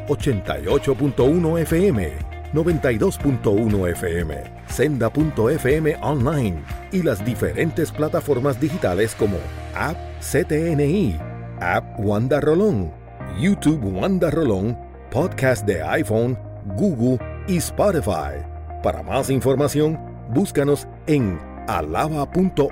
[0.07, 2.13] 88.1 FM,
[2.53, 9.37] 92.1 FM, senda.fm online y las diferentes plataformas digitales como
[9.75, 11.17] App CTNI,
[11.59, 12.91] App Wanda Rolón,
[13.39, 14.77] YouTube Wanda Rolón,
[15.11, 16.37] Podcast de iPhone,
[16.75, 18.52] Google y Spotify.
[18.83, 19.97] Para más información,
[20.27, 22.67] búscanos en alaba.org.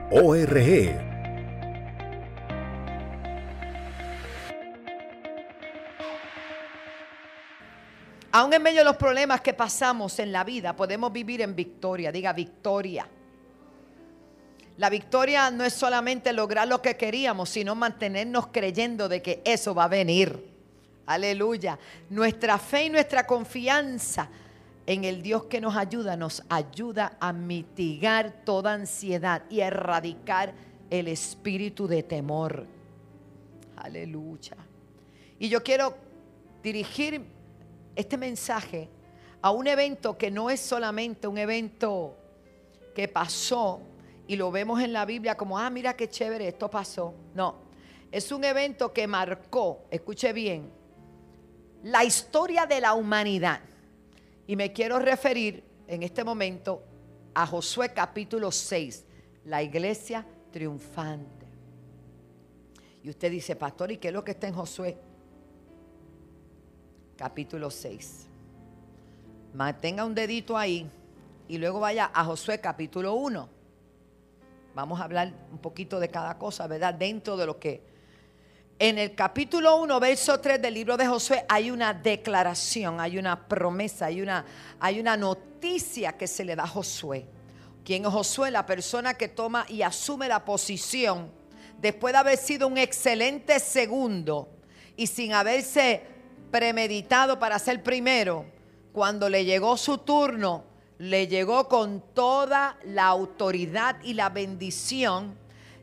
[8.33, 12.11] Aún en medio de los problemas que pasamos en la vida, podemos vivir en victoria.
[12.11, 13.07] Diga victoria.
[14.75, 19.73] La victoria no es solamente lograr lo que queríamos, sino mantenernos creyendo de que eso
[19.73, 20.45] va a venir.
[21.05, 21.79] Aleluya.
[22.09, 24.29] Nuestra fe y nuestra confianza
[24.91, 30.53] en el Dios que nos ayuda, nos ayuda a mitigar toda ansiedad y a erradicar
[30.89, 32.65] el espíritu de temor.
[33.77, 34.57] Aleluya.
[35.39, 35.95] Y yo quiero
[36.61, 37.21] dirigir
[37.95, 38.89] este mensaje
[39.41, 42.17] a un evento que no es solamente un evento
[42.93, 43.79] que pasó
[44.27, 47.13] y lo vemos en la Biblia como, ah, mira qué chévere, esto pasó.
[47.33, 47.55] No,
[48.11, 50.69] es un evento que marcó, escuche bien,
[51.81, 53.61] la historia de la humanidad.
[54.51, 56.83] Y me quiero referir en este momento
[57.33, 59.05] a Josué capítulo 6,
[59.45, 61.45] la iglesia triunfante.
[63.01, 64.97] Y usted dice, pastor, ¿y qué es lo que está en Josué?
[67.15, 68.27] Capítulo 6.
[69.53, 70.85] Mantenga un dedito ahí
[71.47, 73.47] y luego vaya a Josué capítulo 1.
[74.75, 76.93] Vamos a hablar un poquito de cada cosa, ¿verdad?
[76.93, 77.90] Dentro de lo que
[78.83, 83.47] en el capítulo 1, verso 3 del libro de Josué hay una declaración, hay una
[83.47, 84.43] promesa, hay una,
[84.79, 87.27] hay una noticia que se le da a Josué.
[87.85, 88.49] ¿Quién es Josué?
[88.49, 91.29] La persona que toma y asume la posición
[91.79, 94.49] después de haber sido un excelente segundo
[94.97, 96.01] y sin haberse
[96.49, 98.47] premeditado para ser primero,
[98.93, 100.63] cuando le llegó su turno,
[100.97, 105.37] le llegó con toda la autoridad y la bendición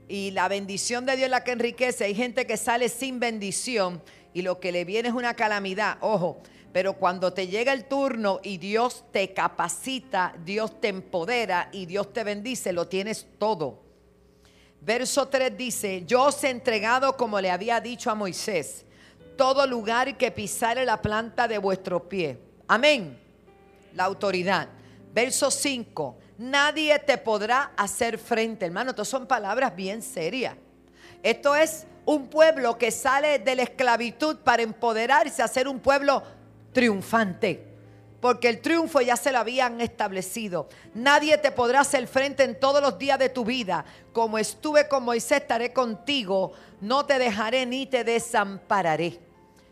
[0.09, 2.05] y la bendición de Dios es la que enriquece.
[2.05, 4.03] Hay gente que sale sin bendición
[4.33, 5.99] y lo que le viene es una calamidad.
[6.01, 6.41] Ojo,
[6.73, 12.13] pero cuando te llega el turno y Dios te capacita, Dios te empodera y Dios
[12.13, 13.83] te bendice, lo tienes todo.
[14.81, 18.87] Verso 3 dice, yo os he entregado como le había dicho a Moisés,
[19.37, 22.39] todo lugar que pisare la planta de vuestro pie.
[22.67, 23.19] Amén.
[23.95, 24.69] La autoridad.
[25.13, 28.65] Verso 5 nadie te podrá hacer frente.
[28.65, 30.55] Hermano, estas son palabras bien serias.
[31.23, 36.23] Esto es un pueblo que sale de la esclavitud para empoderarse a ser un pueblo
[36.73, 37.67] triunfante.
[38.21, 40.69] Porque el triunfo ya se lo habían establecido.
[40.95, 43.85] Nadie te podrá hacer frente en todos los días de tu vida.
[44.13, 46.53] Como estuve con Moisés, estaré contigo.
[46.81, 49.28] No te dejaré ni te desampararé.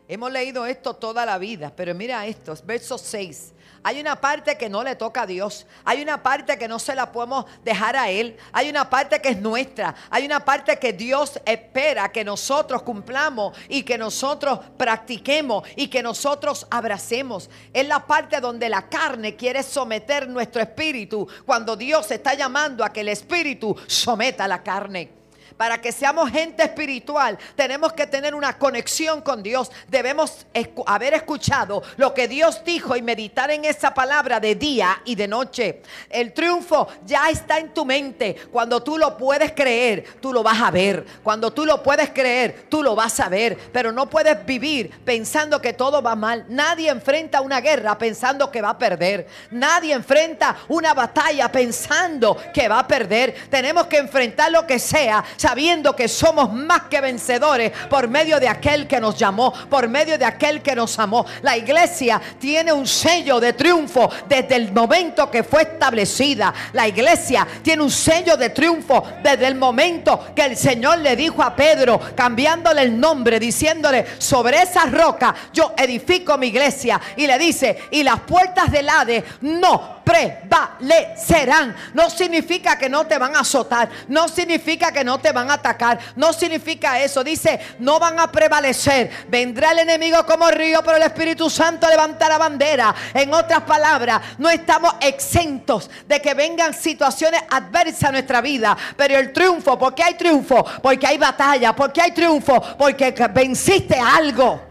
[0.09, 3.53] Hemos leído esto toda la vida, pero mira esto, verso 6.
[3.83, 5.65] Hay una parte que no le toca a Dios.
[5.85, 8.37] Hay una parte que no se la podemos dejar a Él.
[8.53, 9.95] Hay una parte que es nuestra.
[10.11, 16.03] Hay una parte que Dios espera que nosotros cumplamos y que nosotros practiquemos y que
[16.03, 17.49] nosotros abracemos.
[17.73, 22.93] Es la parte donde la carne quiere someter nuestro espíritu cuando Dios está llamando a
[22.93, 25.11] que el espíritu someta la carne.
[25.57, 29.71] Para que seamos gente espiritual, tenemos que tener una conexión con Dios.
[29.89, 30.47] Debemos
[30.87, 35.27] haber escuchado lo que Dios dijo y meditar en esa palabra de día y de
[35.27, 35.83] noche.
[36.11, 38.37] El triunfo ya está en tu mente.
[38.53, 41.07] Cuando tú lo puedes creer, tú lo vas a ver.
[41.23, 43.57] Cuando tú lo puedes creer, tú lo vas a ver.
[43.73, 46.45] Pero no puedes vivir pensando que todo va mal.
[46.49, 49.27] Nadie enfrenta una guerra pensando que va a perder.
[49.51, 53.35] Nadie enfrenta una batalla pensando que va a perder.
[53.49, 58.49] Tenemos que enfrentar lo que sea sabiendo que somos más que vencedores por medio de
[58.49, 61.25] aquel que nos llamó, por medio de aquel que nos amó.
[61.43, 66.53] La iglesia tiene un sello de triunfo desde el momento que fue establecida.
[66.73, 71.41] La iglesia tiene un sello de triunfo desde el momento que el Señor le dijo
[71.45, 77.01] a Pedro, cambiándole el nombre, diciéndole, sobre esa roca yo edifico mi iglesia.
[77.15, 81.75] Y le dice, y las puertas del Hades no prevalecerán.
[81.93, 85.55] No significa que no te van a azotar, no significa que no te van a
[85.55, 87.23] atacar, no significa eso.
[87.23, 89.11] Dice, no van a prevalecer.
[89.29, 92.95] Vendrá el enemigo como río, pero el Espíritu Santo levantará bandera.
[93.15, 99.17] En otras palabras, no estamos exentos de que vengan situaciones adversas a nuestra vida, pero
[99.19, 100.65] el triunfo, ¿por qué hay triunfo?
[100.83, 104.63] Porque hay batalla, porque hay triunfo, porque venciste algo.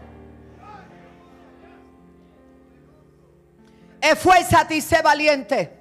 [4.00, 5.72] Esfuérzate y sé valiente.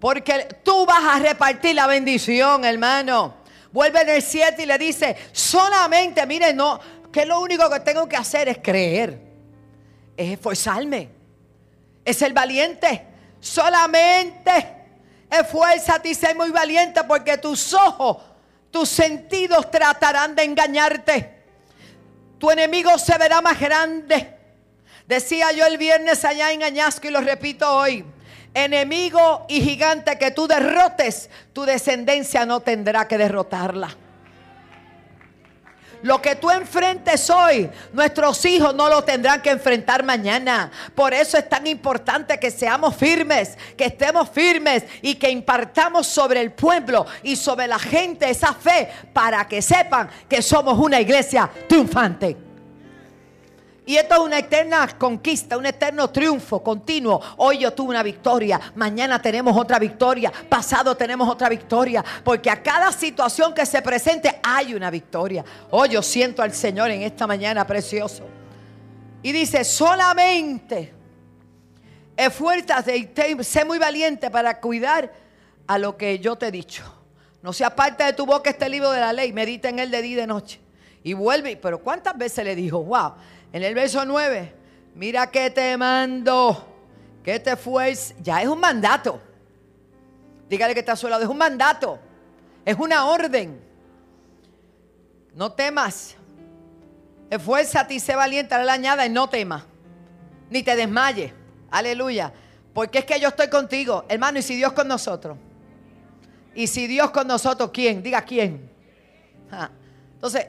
[0.00, 3.34] Porque tú vas a repartir la bendición, hermano.
[3.76, 6.80] Vuelve en el 7 y le dice, solamente, mire, no,
[7.12, 9.20] que lo único que tengo que hacer es creer.
[10.16, 11.10] Es esforzarme.
[12.02, 13.06] Es ser valiente.
[13.38, 14.66] Solamente
[15.30, 18.16] esfuérzate y sé muy valiente porque tus ojos,
[18.70, 21.42] tus sentidos tratarán de engañarte.
[22.38, 24.38] Tu enemigo se verá más grande
[25.06, 28.06] Decía yo el viernes allá en Añasco y lo repito hoy.
[28.56, 33.94] Enemigo y gigante que tú derrotes, tu descendencia no tendrá que derrotarla.
[36.02, 40.70] Lo que tú enfrentes hoy, nuestros hijos no lo tendrán que enfrentar mañana.
[40.94, 46.40] Por eso es tan importante que seamos firmes, que estemos firmes y que impartamos sobre
[46.40, 51.50] el pueblo y sobre la gente esa fe para que sepan que somos una iglesia
[51.68, 52.45] triunfante.
[53.88, 57.20] Y esto es una eterna conquista, un eterno triunfo continuo.
[57.36, 62.60] Hoy yo tuve una victoria, mañana tenemos otra victoria, pasado tenemos otra victoria, porque a
[62.60, 65.44] cada situación que se presente hay una victoria.
[65.70, 68.24] Hoy yo siento al Señor en esta mañana precioso.
[69.22, 70.92] Y dice, solamente
[72.16, 75.12] esfuérzate y sé muy valiente para cuidar
[75.68, 76.82] a lo que yo te he dicho.
[77.40, 80.02] No sea parte de tu boca este libro de la ley, medita en él de
[80.02, 80.60] día y de noche.
[81.04, 83.12] Y vuelve, pero ¿cuántas veces le dijo, wow?
[83.52, 84.54] En el verso 9,
[84.94, 86.66] mira que te mando,
[87.22, 89.20] que te fues, ya es un mandato.
[90.48, 91.98] Dígale que está a su lado, es un mandato,
[92.64, 93.60] es una orden.
[95.34, 96.16] No temas,
[97.30, 99.64] esfuérzate y sé valiente, la añada y no temas,
[100.50, 101.32] ni te desmayes.
[101.70, 102.32] Aleluya.
[102.72, 105.38] Porque es que yo estoy contigo, hermano, y si Dios con nosotros.
[106.54, 108.02] Y si Dios con nosotros, ¿quién?
[108.02, 108.70] Diga quién.
[110.14, 110.46] Entonces,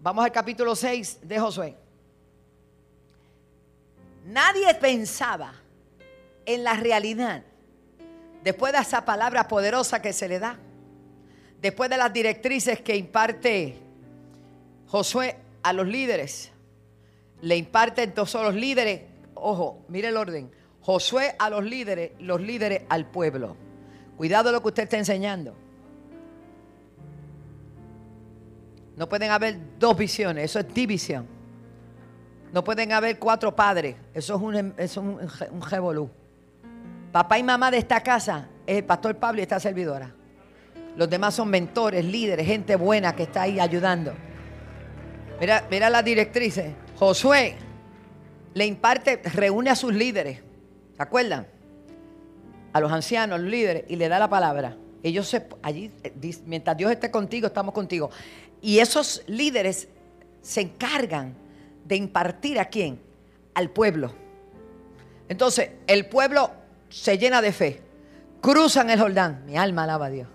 [0.00, 1.76] vamos al capítulo 6 de Josué.
[4.26, 5.52] Nadie pensaba
[6.44, 7.44] en la realidad
[8.42, 10.58] después de esa palabra poderosa que se le da,
[11.62, 13.78] después de las directrices que imparte
[14.88, 16.50] Josué a los líderes,
[17.40, 19.02] le imparte entonces a los líderes,
[19.34, 20.50] ojo, mire el orden,
[20.80, 23.56] Josué a los líderes, los líderes al pueblo.
[24.16, 25.54] Cuidado lo que usted está enseñando.
[28.96, 31.35] No pueden haber dos visiones, eso es división.
[32.52, 33.96] No pueden haber cuatro padres.
[34.14, 35.18] Eso es un, em, es un,
[35.68, 36.10] revolú.
[37.12, 40.12] Papá y mamá de esta casa es el pastor Pablo y esta servidora.
[40.96, 44.14] Los demás son mentores, líderes, gente buena que está ahí ayudando.
[45.40, 46.72] Mira, mira las directrices.
[46.96, 47.56] Josué
[48.54, 50.40] le imparte, reúne a sus líderes.
[50.96, 51.46] ¿Se acuerdan?
[52.72, 54.76] A los ancianos, los líderes, y le da la palabra.
[55.02, 56.12] Ellos se, allí, eh,
[56.46, 58.10] mientras Dios esté contigo, estamos contigo.
[58.62, 59.88] Y esos líderes
[60.40, 61.34] se encargan
[61.86, 63.00] de impartir a quién?
[63.54, 64.12] Al pueblo.
[65.28, 66.50] Entonces, el pueblo
[66.88, 67.82] se llena de fe.
[68.40, 69.44] Cruzan el Jordán.
[69.46, 70.28] Mi alma alaba a Dios.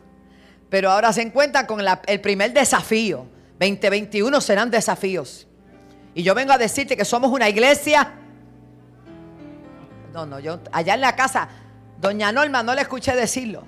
[0.70, 3.26] Pero ahora se encuentran con el primer desafío.
[3.60, 5.48] 2021 serán desafíos.
[6.14, 8.14] Y yo vengo a decirte que somos una iglesia.
[10.14, 11.48] No, no, yo allá en la casa,
[12.00, 13.66] doña Norma, no le escuché decirlo.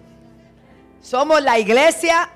[1.01, 2.29] Somos la iglesia.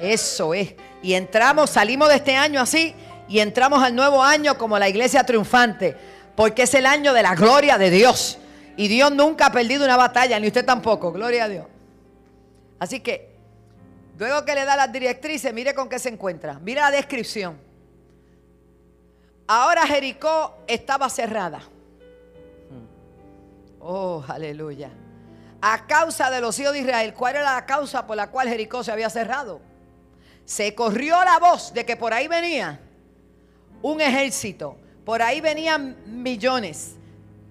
[0.00, 0.74] Eso es.
[1.02, 2.94] Y entramos, salimos de este año así
[3.30, 5.96] y entramos al nuevo año como la iglesia triunfante,
[6.34, 8.38] porque es el año de la gloria de Dios.
[8.76, 11.66] Y Dios nunca ha perdido una batalla, ni usted tampoco, gloria a Dios.
[12.80, 13.30] Así que,
[14.18, 16.58] luego que le da las directrices, mire con qué se encuentra.
[16.58, 17.56] Mira la descripción.
[19.46, 21.62] Ahora Jericó estaba cerrada.
[23.78, 24.90] Oh, aleluya.
[25.62, 28.82] A causa de los hijos de Israel, ¿cuál era la causa por la cual Jericó
[28.82, 29.60] se había cerrado?
[30.44, 32.80] Se corrió la voz de que por ahí venía
[33.82, 34.76] un ejército.
[35.04, 36.96] Por ahí venían millones.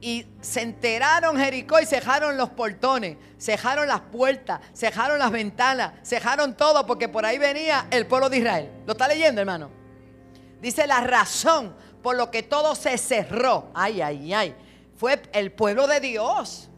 [0.02, 6.56] y se enteraron Jericó y cejaron los portones, cejaron las puertas, cejaron las ventanas, cejaron
[6.56, 8.70] todo porque por ahí venía el pueblo de Israel.
[8.86, 9.70] ¿Lo está leyendo, hermano?
[10.62, 13.72] Dice la razón por lo que todo se cerró.
[13.74, 14.56] Ay, ay, ay.
[14.96, 16.70] Fue el pueblo de Dios.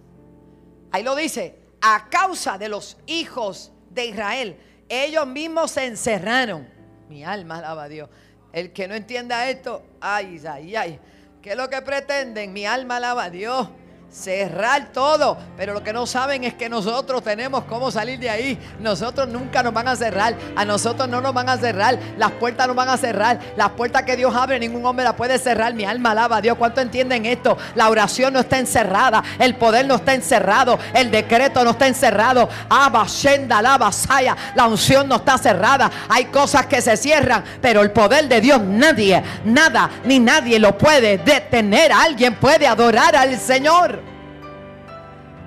[0.92, 1.60] Ahí lo dice.
[1.82, 6.70] A causa de los hijos de Israel, ellos mismos se encerraron.
[7.10, 8.10] Mi alma alaba a Dios.
[8.54, 11.00] El que no entienda esto, ay, ay, ay.
[11.42, 12.54] ¿Qué es lo que pretenden?
[12.54, 13.70] Mi alma alaba a Dios
[14.12, 15.38] cerrar todo.
[15.56, 18.60] Pero lo que no saben es que nosotros tenemos cómo salir de ahí.
[18.80, 20.36] Nosotros nunca nos van a cerrar.
[20.56, 21.98] A nosotros no nos van a cerrar.
[22.18, 23.40] Las puertas no van a cerrar.
[23.56, 25.74] Las puertas que Dios abre, ningún hombre la puede cerrar.
[25.74, 26.58] Mi alma alaba a Dios.
[26.58, 27.58] ¿Cuánto entienden esto?
[27.76, 29.24] La oración no está encerrada.
[29.40, 30.78] El poder no está encerrado.
[30.94, 32.50] El decreto no está encerrado.
[32.70, 34.36] Abba, Shenda, la Saya.
[34.56, 35.90] La unción no está cerrada.
[36.10, 37.44] Hay cosas que se cierran.
[37.62, 41.94] Pero el poder de Dios, nadie, nada, ni nadie lo puede detener.
[41.94, 44.01] Alguien puede adorar al Señor.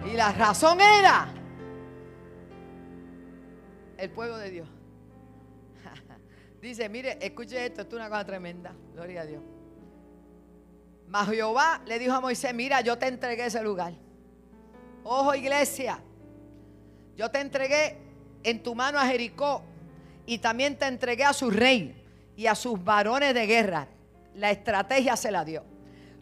[0.04, 1.28] Y la razón era
[3.96, 4.68] el pueblo de Dios.
[6.60, 8.74] Dice, mire, escuche esto, esto es una cosa tremenda.
[8.92, 9.42] Gloria a Dios.
[11.08, 13.94] Mas Jehová le dijo a Moisés, mira, yo te entregué ese lugar.
[15.04, 16.00] Ojo iglesia,
[17.16, 17.98] yo te entregué
[18.42, 19.62] en tu mano a Jericó
[20.26, 21.94] y también te entregué a su rey
[22.36, 23.88] y a sus varones de guerra.
[24.34, 25.64] La estrategia se la dio.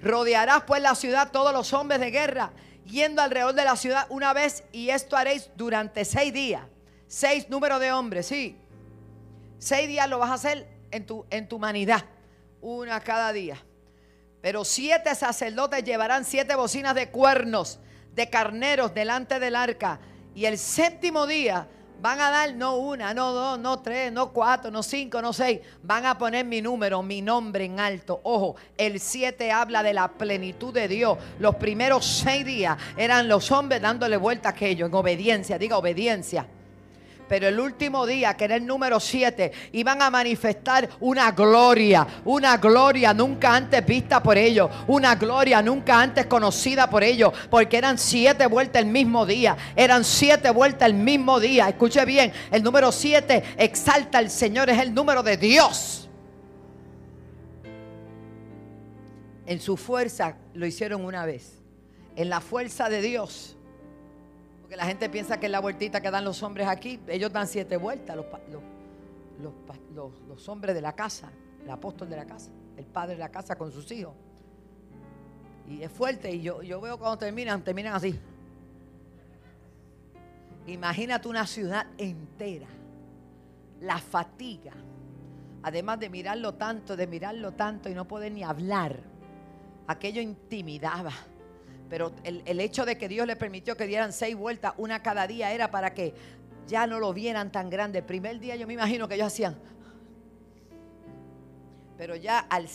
[0.01, 2.53] Rodearás pues la ciudad todos los hombres de guerra
[2.87, 6.63] yendo alrededor de la ciudad una vez y esto haréis durante seis días.
[7.07, 8.57] Seis números de hombres, sí.
[9.59, 12.05] Seis días lo vas a hacer en tu, en tu humanidad,
[12.61, 13.63] una cada día.
[14.41, 17.79] Pero siete sacerdotes llevarán siete bocinas de cuernos,
[18.15, 20.01] de carneros delante del arca.
[20.35, 21.69] Y el séptimo día
[22.03, 25.61] Van a dar no una, no dos, no tres, no cuatro, no cinco, no seis.
[25.85, 28.21] Van a poner mi número, mi nombre en alto.
[28.25, 31.17] Ojo, el siete habla de la plenitud de Dios.
[31.39, 36.45] Los primeros seis días eran los hombres dándole vuelta a aquello, en obediencia, diga obediencia.
[37.29, 42.57] Pero el último día, que era el número 7, iban a manifestar una gloria, una
[42.59, 47.97] gloria nunca antes vista por ellos, una gloria nunca antes conocida por ellos, porque eran
[47.97, 51.69] siete vueltas el mismo día, eran siete vueltas el mismo día.
[51.69, 56.11] Escuche bien, el número 7 exalta al Señor, es el número de Dios.
[59.47, 61.59] En su fuerza lo hicieron una vez.
[62.17, 63.57] En la fuerza de Dios
[64.77, 67.77] la gente piensa que es la vueltita que dan los hombres aquí, ellos dan siete
[67.77, 68.17] vueltas,
[69.95, 71.31] los, hombres de la casa,
[71.63, 74.15] el apóstol de la casa, el padre de la casa con sus hijos.
[75.69, 78.19] Y es fuerte, y yo, yo veo cuando terminan, terminan así.
[80.67, 82.69] Imagínate una ciudad entera,
[83.81, 84.73] la fatiga,
[85.63, 89.01] además de mirarlo tanto, de mirarlo tanto y no poder ni hablar,
[89.87, 91.13] aquello intimidaba
[91.93, 95.53] pero el, hecho de que Dios le permitió que dieran seis vueltas, una cada día,
[95.53, 96.15] era para que
[96.67, 97.99] ya no lo vieran tan grande.
[97.99, 99.59] El primer día yo me imagino que ellos hacían.
[101.99, 102.67] Pero ya al,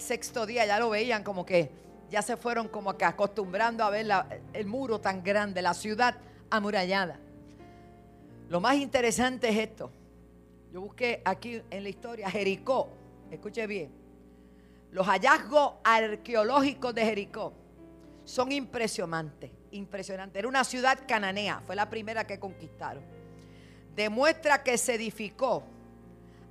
[0.00, 1.70] sexto día ya lo veían como que
[2.10, 4.08] ya se fueron como que acostumbrando a ver
[4.52, 6.16] el muro tan grande, la ciudad
[6.50, 7.20] amurallada.
[8.48, 9.92] Lo más interesante es esto.
[10.72, 12.88] Yo busqué aquí en la historia Jericó.
[13.30, 13.92] Escuche bien.
[14.90, 17.52] Los hallazgos arqueológicos de Jericó
[18.24, 20.38] son impresionantes, impresionantes.
[20.38, 23.04] Era una ciudad cananea, fue la primera que conquistaron.
[23.94, 25.62] Demuestra que se edificó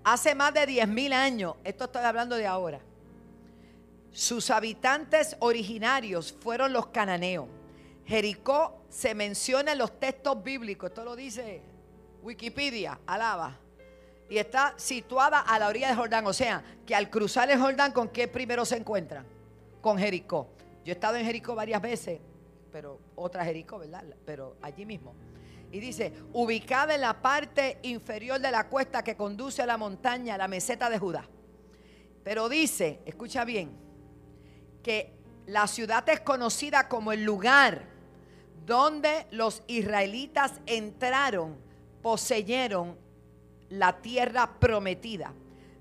[0.04, 2.80] hace más de 10 mil años, esto estoy hablando de ahora.
[4.12, 7.48] Sus habitantes originarios fueron los cananeos.
[8.06, 11.62] Jericó se menciona en los textos bíblicos, esto lo dice
[12.22, 13.58] Wikipedia, alaba.
[14.30, 17.92] Y está situada a la orilla de Jordán, o sea, que al cruzar el Jordán,
[17.92, 19.26] ¿con qué primero se encuentran?
[19.82, 20.48] Con Jericó.
[20.84, 22.20] Yo he estado en Jericó varias veces,
[22.72, 24.04] pero otra Jericó, ¿verdad?
[24.26, 25.14] Pero allí mismo.
[25.72, 30.38] Y dice, ubicada en la parte inferior de la cuesta que conduce a la montaña,
[30.38, 31.28] la meseta de Judá.
[32.24, 33.72] Pero dice, escucha bien,
[34.84, 35.14] que
[35.48, 37.86] la ciudad es conocida como el lugar
[38.66, 41.58] donde los israelitas entraron,
[42.02, 42.98] poseyeron
[43.70, 45.34] la tierra prometida,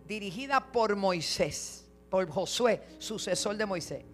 [0.06, 4.04] dirigida por Moisés, por Josué, sucesor de Moisés.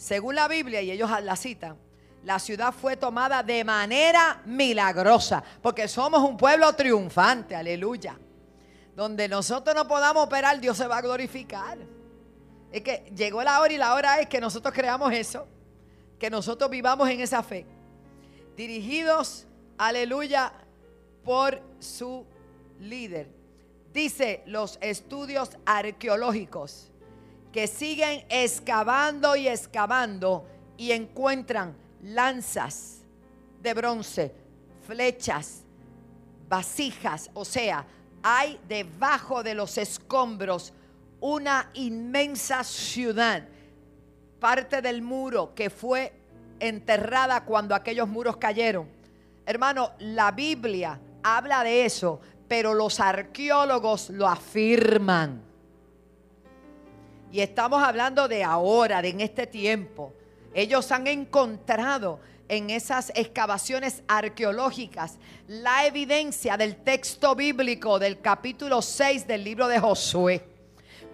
[0.00, 1.76] Según la Biblia, y ellos la citan,
[2.24, 8.18] la ciudad fue tomada de manera milagrosa, porque somos un pueblo triunfante, aleluya.
[8.96, 11.76] Donde nosotros no podamos operar, Dios se va a glorificar.
[12.72, 15.46] Es que llegó la hora y la hora es que nosotros creamos eso,
[16.18, 17.66] que nosotros vivamos en esa fe.
[18.56, 20.50] Dirigidos, aleluya,
[21.22, 22.24] por su
[22.78, 23.28] líder.
[23.92, 26.89] Dice los estudios arqueológicos
[27.52, 33.02] que siguen excavando y excavando y encuentran lanzas
[33.62, 34.34] de bronce,
[34.86, 35.62] flechas,
[36.48, 37.86] vasijas, o sea,
[38.22, 40.72] hay debajo de los escombros
[41.20, 43.46] una inmensa ciudad,
[44.38, 46.12] parte del muro que fue
[46.58, 48.88] enterrada cuando aquellos muros cayeron.
[49.44, 55.49] Hermano, la Biblia habla de eso, pero los arqueólogos lo afirman.
[57.32, 60.12] Y estamos hablando de ahora, de en este tiempo.
[60.52, 62.18] Ellos han encontrado
[62.48, 69.78] en esas excavaciones arqueológicas la evidencia del texto bíblico del capítulo 6 del libro de
[69.78, 70.44] Josué.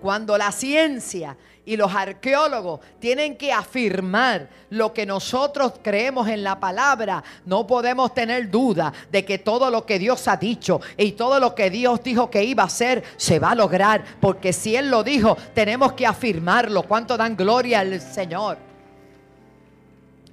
[0.00, 6.58] Cuando la ciencia y los arqueólogos tienen que afirmar lo que nosotros creemos en la
[6.58, 11.40] palabra, no podemos tener duda de que todo lo que Dios ha dicho y todo
[11.40, 14.90] lo que Dios dijo que iba a hacer se va a lograr, porque si Él
[14.90, 16.85] lo dijo, tenemos que afirmarlo.
[16.85, 18.58] ¿Cuánto dan gloria al Señor?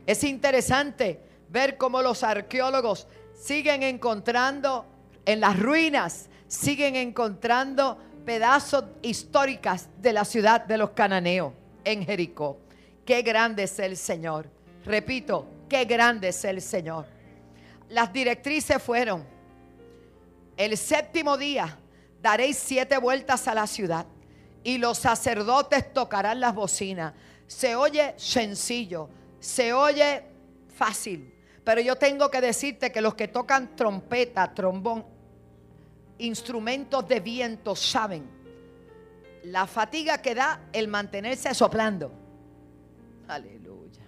[0.06, 4.86] Es interesante ver cómo los arqueólogos siguen encontrando
[5.25, 11.53] en las ruinas, siguen encontrando pedazos históricas de la ciudad de los cananeos
[11.84, 12.58] en Jericó.
[13.06, 14.50] Qué grande es el Señor.
[14.86, 17.06] Repito, qué grande es el Señor.
[17.89, 19.25] Las directrices fueron,
[20.58, 21.77] el séptimo día
[22.22, 24.06] daréis siete vueltas a la ciudad
[24.63, 27.13] y los sacerdotes tocarán las bocinas.
[27.48, 30.24] Se oye sencillo, se oye
[30.75, 35.06] fácil, pero yo tengo que decirte que los que tocan trompeta, trombón,
[36.17, 38.29] instrumentos de viento saben
[39.43, 42.12] la fatiga que da el mantenerse soplando.
[43.27, 44.01] Aleluya.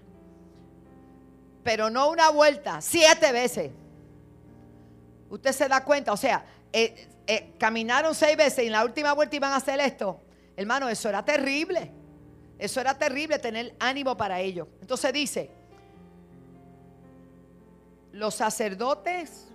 [1.64, 3.72] Pero no una vuelta, siete veces.
[5.30, 9.14] Usted se da cuenta, o sea, eh, eh, caminaron seis veces y en la última
[9.14, 10.22] vuelta iban a hacer esto.
[10.56, 11.92] Hermano, eso era terrible.
[12.58, 14.70] Eso era terrible tener ánimo para ello.
[14.80, 15.52] Entonces dice,
[18.14, 19.48] los sacerdotes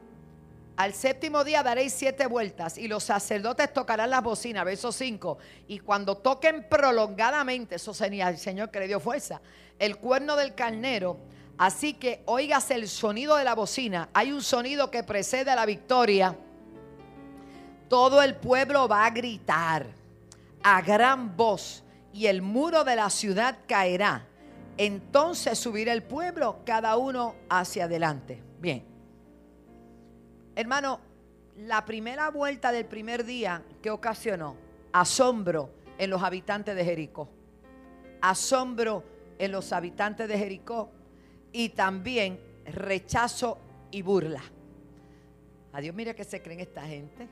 [0.80, 5.36] al séptimo día daréis siete vueltas y los sacerdotes tocarán las bocinas, verso 5.
[5.68, 9.42] Y cuando toquen prolongadamente, eso sería el Señor que le dio fuerza,
[9.78, 11.18] el cuerno del carnero.
[11.58, 14.08] Así que oigas el sonido de la bocina.
[14.14, 16.34] Hay un sonido que precede a la victoria.
[17.90, 19.84] Todo el pueblo va a gritar
[20.62, 21.84] a gran voz
[22.14, 24.26] y el muro de la ciudad caerá.
[24.78, 28.42] Entonces subirá el pueblo, cada uno hacia adelante.
[28.58, 28.90] Bien.
[30.60, 31.00] Hermano,
[31.56, 34.56] la primera vuelta del primer día que ocasionó
[34.92, 37.30] asombro en los habitantes de Jericó.
[38.20, 39.02] Asombro
[39.38, 40.90] en los habitantes de Jericó
[41.50, 43.56] y también rechazo
[43.90, 44.42] y burla.
[45.72, 47.26] Adiós, mire que se creen esta gente.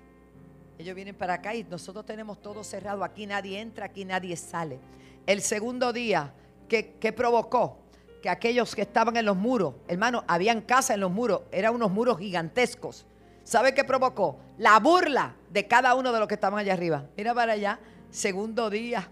[0.79, 3.05] Ellos vienen para acá y nosotros tenemos todo cerrado.
[3.05, 4.81] Aquí nadie entra, aquí nadie sale.
[5.27, 6.33] El segundo día,
[6.67, 7.77] ¿qué, qué provocó?
[8.23, 11.91] Que aquellos que estaban en los muros, hermano, habían casa en los muros, eran unos
[11.91, 13.05] muros gigantescos.
[13.49, 14.39] ¿Sabe qué provocó?
[14.59, 17.07] La burla de cada uno de los que estaban allá arriba.
[17.17, 17.81] Mira para allá,
[18.11, 19.09] segundo día.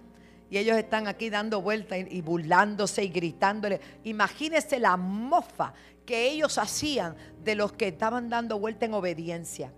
[0.51, 3.81] Y ellos están aquí dando vueltas y, burlándose y gritándole.
[4.05, 5.73] Imagínese la mofa
[6.05, 9.73] que ellos hacían de los que estaban dando vuelta en obediencia.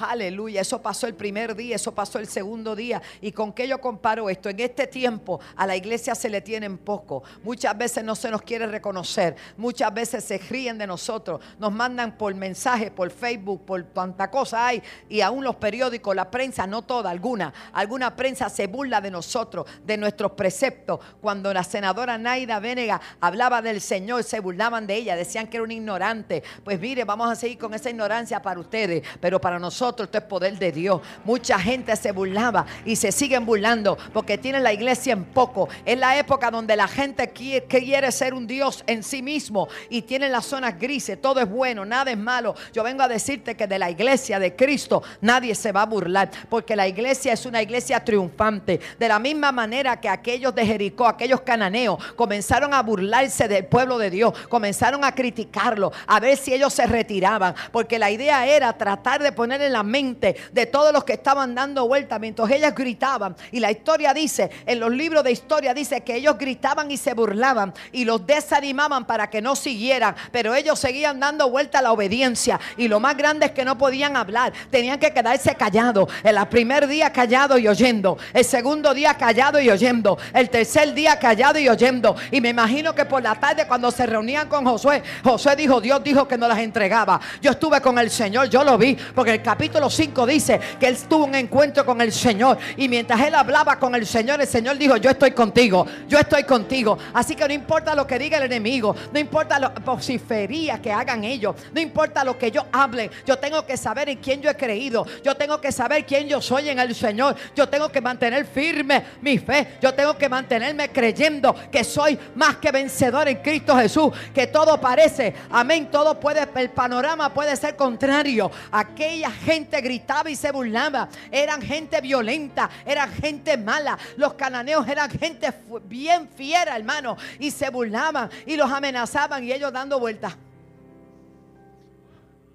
[0.00, 3.02] Aleluya, eso pasó el primer día, eso pasó el segundo día.
[3.20, 4.48] ¿Y con qué yo comparo esto?
[4.48, 7.24] En este tiempo a la iglesia se le tienen poco.
[7.42, 9.34] Muchas veces no se nos quiere reconocer.
[9.56, 11.40] Muchas veces se ríen de nosotros.
[11.58, 14.82] Nos mandan por mensaje, por Facebook, por tanta cosa hay.
[15.08, 17.52] Y aún los periódicos, la prensa, no toda, alguna.
[17.72, 21.00] Alguna prensa se burla de nosotros, de nuestros preceptos.
[21.20, 25.16] Cuando la senadora Naida Vénega hablaba del Señor, se burlaban de ella.
[25.16, 26.44] Decían que era un ignorante.
[26.62, 29.02] Pues mire, vamos a seguir con esa ignorancia para ustedes.
[29.20, 31.00] Pero para nosotros esto es poder de Dios.
[31.24, 35.68] Mucha gente se burlaba y se siguen burlando porque tienen la iglesia en poco.
[35.84, 40.32] Es la época donde la gente quiere ser un Dios en sí mismo y tienen
[40.32, 41.20] las zonas grises.
[41.20, 42.54] Todo es bueno, nada es malo.
[42.72, 46.30] Yo vengo a decirte que de la iglesia de Cristo nadie se va a burlar
[46.48, 48.80] porque la iglesia es una iglesia triunfante.
[48.98, 53.98] De la misma manera que aquellos de Jericó, aquellos cananeos, comenzaron a burlarse del pueblo
[53.98, 58.72] de Dios, comenzaron a criticarlo, a ver si ellos se retiraban, porque la idea era
[58.72, 63.36] tratar de poner la mente de todos los que estaban dando vuelta mientras ellas gritaban.
[63.52, 67.14] Y la historia dice, en los libros de historia dice que ellos gritaban y se
[67.14, 71.92] burlaban y los desanimaban para que no siguieran, pero ellos seguían dando vuelta a la
[71.92, 72.60] obediencia.
[72.76, 76.08] Y lo más grande es que no podían hablar, tenían que quedarse callados.
[76.22, 81.18] El primer día callado y oyendo, el segundo día callado y oyendo, el tercer día
[81.18, 82.16] callado y oyendo.
[82.30, 86.02] Y me imagino que por la tarde cuando se reunían con Josué, Josué dijo, Dios
[86.02, 87.20] dijo que no las entregaba.
[87.42, 90.86] Yo estuve con el Señor, yo lo vi, porque el capítulo capítulo 5 dice que
[90.86, 92.58] él tuvo un encuentro con el Señor.
[92.76, 96.44] Y mientras él hablaba con el Señor, el Señor dijo, yo estoy contigo, yo estoy
[96.44, 96.96] contigo.
[97.12, 101.24] Así que no importa lo que diga el enemigo, no importa la vocifería que hagan
[101.24, 104.56] ellos, no importa lo que yo hable, yo tengo que saber en quién yo he
[104.56, 108.46] creído, yo tengo que saber quién yo soy en el Señor, yo tengo que mantener
[108.46, 113.76] firme mi fe, yo tengo que mantenerme creyendo que soy más que vencedor en Cristo
[113.76, 118.52] Jesús, que todo parece, amén, todo puede, el panorama puede ser contrario.
[118.70, 125.10] Aquella gente gritaba y se burlaba, eran gente violenta, eran gente mala, los cananeos eran
[125.10, 125.50] gente
[125.84, 130.36] bien fiera, hermano, y se burlaban y los amenazaban y ellos dando vueltas.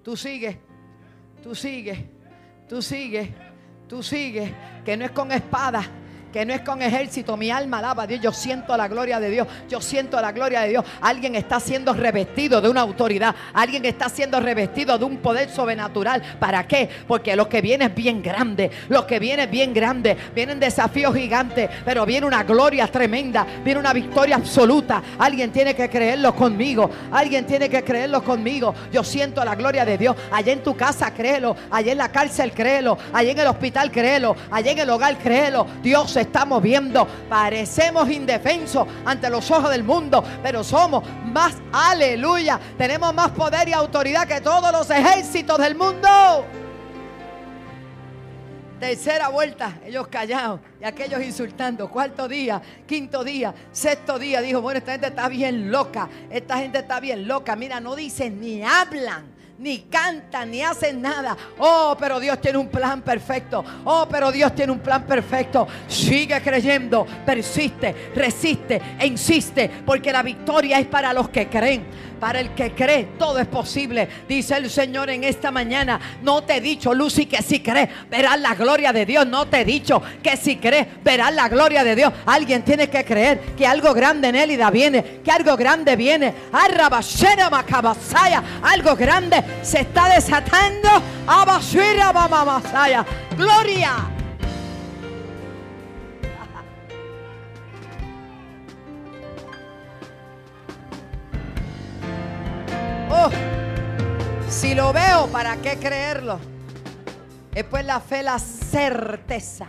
[0.04, 0.56] Tú sigues,
[1.42, 1.98] tú sigues,
[2.68, 3.28] tú sigues,
[3.88, 4.52] tú sigues,
[4.84, 5.90] que no es con espada
[6.34, 7.36] que no es con ejército.
[7.36, 8.20] Mi alma alaba a Dios.
[8.20, 9.46] Yo siento la gloria de Dios.
[9.68, 10.84] Yo siento la gloria de Dios.
[11.00, 13.36] Alguien está siendo revestido de una autoridad.
[13.52, 16.20] Alguien está siendo revestido de un poder sobrenatural.
[16.40, 16.88] ¿Para qué?
[17.06, 18.68] Porque lo que viene es bien grande.
[18.88, 20.16] Lo que viene es bien grande.
[20.34, 21.70] Vienen desafíos gigantes.
[21.84, 23.46] Pero viene una gloria tremenda.
[23.62, 25.00] Viene una victoria absoluta.
[25.16, 26.90] Alguien tiene que creerlo conmigo.
[27.12, 28.74] Alguien tiene que creerlo conmigo.
[28.92, 30.16] Yo siento la gloria de Dios.
[30.32, 31.54] Allá en tu casa, créelo.
[31.70, 32.98] Allá en la cárcel, créelo.
[33.12, 34.34] Allá en el hospital, créelo.
[34.50, 35.68] Allá en el hogar, créelo.
[35.80, 37.06] Dios se estamos viendo.
[37.28, 42.58] Parecemos indefensos ante los ojos del mundo, pero somos más, aleluya.
[42.76, 46.08] Tenemos más poder y autoridad que todos los ejércitos del mundo.
[48.80, 51.88] Tercera vuelta, ellos callados y aquellos insultando.
[51.88, 54.42] Cuarto día, quinto día, sexto día.
[54.42, 56.08] Dijo, bueno, esta gente está bien loca.
[56.28, 57.56] Esta gente está bien loca.
[57.56, 59.33] Mira, no dicen ni hablan
[59.64, 61.34] ni cantan, ni hacen nada.
[61.58, 63.64] Oh, pero Dios tiene un plan perfecto.
[63.84, 65.66] Oh, pero Dios tiene un plan perfecto.
[65.88, 71.86] Sigue creyendo, persiste, resiste e insiste, porque la victoria es para los que creen.
[72.24, 74.08] Para el que cree, todo es posible.
[74.26, 76.00] Dice el Señor en esta mañana.
[76.22, 79.26] No te he dicho, Lucy, que si crees, verás la gloria de Dios.
[79.26, 82.14] No te he dicho que si crees, verás la gloria de Dios.
[82.24, 85.20] Alguien tiene que creer que algo grande en Élida viene.
[85.22, 86.32] Que algo grande viene.
[88.62, 90.88] Algo grande se está desatando.
[93.36, 94.13] Gloria.
[104.54, 106.38] Si lo veo, ¿para qué creerlo?
[107.54, 109.66] Es pues la fe, la certeza.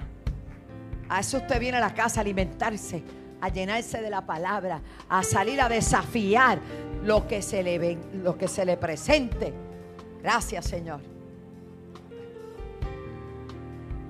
[1.10, 3.04] A eso usted viene a la casa a alimentarse,
[3.42, 6.60] a llenarse de la palabra, a salir a desafiar
[7.04, 9.54] lo que se le, ven, lo que se le presente.
[10.22, 11.02] Gracias, Señor.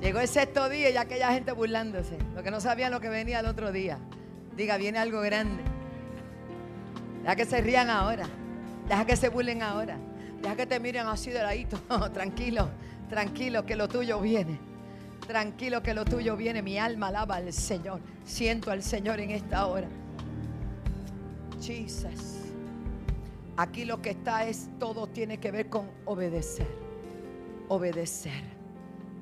[0.01, 3.39] Llegó el sexto día y aquella gente burlándose, lo que no sabían lo que venía
[3.39, 3.97] el otro día.
[4.55, 5.63] Diga, viene algo grande.
[7.23, 8.27] Ya que se rían ahora.
[8.87, 9.97] Deja que se burlen ahora.
[10.41, 11.77] Deja que te miren así de ladito.
[12.13, 12.69] tranquilo,
[13.09, 14.59] tranquilo, que lo tuyo viene.
[15.27, 16.61] Tranquilo que lo tuyo viene.
[16.61, 17.99] Mi alma alaba al Señor.
[18.23, 19.87] Siento al Señor en esta hora.
[21.61, 22.35] Jesus.
[23.57, 26.67] Aquí lo que está es todo tiene que ver con obedecer.
[27.69, 28.43] Obedecer.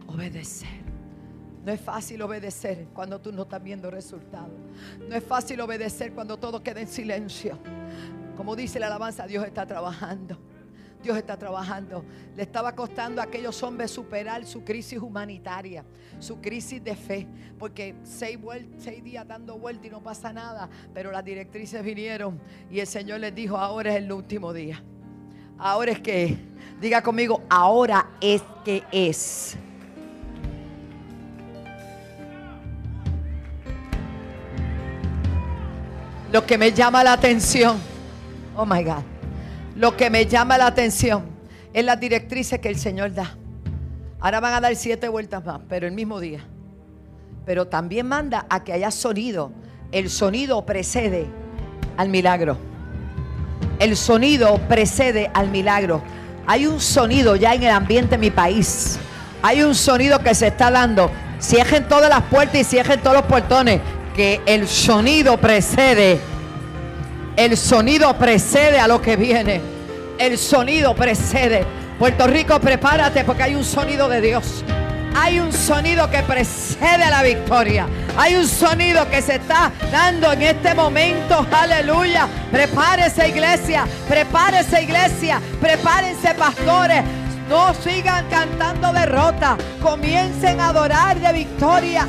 [0.07, 0.83] Obedecer.
[1.63, 4.51] No es fácil obedecer cuando tú no estás viendo resultados.
[5.07, 7.57] No es fácil obedecer cuando todo queda en silencio.
[8.35, 10.37] Como dice la alabanza, Dios está trabajando.
[11.03, 12.03] Dios está trabajando.
[12.35, 15.83] Le estaba costando a aquellos hombres superar su crisis humanitaria,
[16.19, 17.27] su crisis de fe,
[17.59, 18.39] porque seis,
[18.77, 20.69] seis días dando vuelta y no pasa nada.
[20.93, 22.39] Pero las directrices vinieron
[22.71, 24.81] y el Señor les dijo, ahora es el último día.
[25.59, 26.37] Ahora es que,
[26.81, 29.55] diga conmigo, ahora es que es.
[36.31, 37.93] Lo que me llama la atención
[38.55, 39.12] Oh my God.
[39.75, 41.23] Lo que me llama la atención
[41.73, 43.35] es las directrices que el Señor da.
[44.19, 46.45] Ahora van a dar siete vueltas más, pero el mismo día.
[47.45, 49.51] Pero también manda a que haya sonido.
[49.91, 51.25] El sonido precede
[51.97, 52.57] al milagro.
[53.79, 56.01] El sonido precede al milagro.
[56.45, 58.99] Hay un sonido ya en el ambiente de mi país.
[59.41, 61.09] Hay un sonido que se está dando.
[61.41, 63.81] Cierren todas las puertas y cierren todos los portones.
[64.15, 66.19] Que el sonido precede
[67.35, 69.61] el sonido precede a lo que viene.
[70.17, 71.65] El sonido precede.
[71.97, 74.63] Puerto Rico, prepárate porque hay un sonido de Dios.
[75.15, 77.87] Hay un sonido que precede a la victoria.
[78.17, 81.45] Hay un sonido que se está dando en este momento.
[81.51, 82.27] Aleluya.
[82.51, 83.85] Prepárese iglesia.
[84.07, 85.39] Prepárese iglesia.
[85.61, 87.03] Prepárense pastores.
[87.47, 89.55] No sigan cantando derrota.
[89.81, 92.07] Comiencen a adorar de victoria.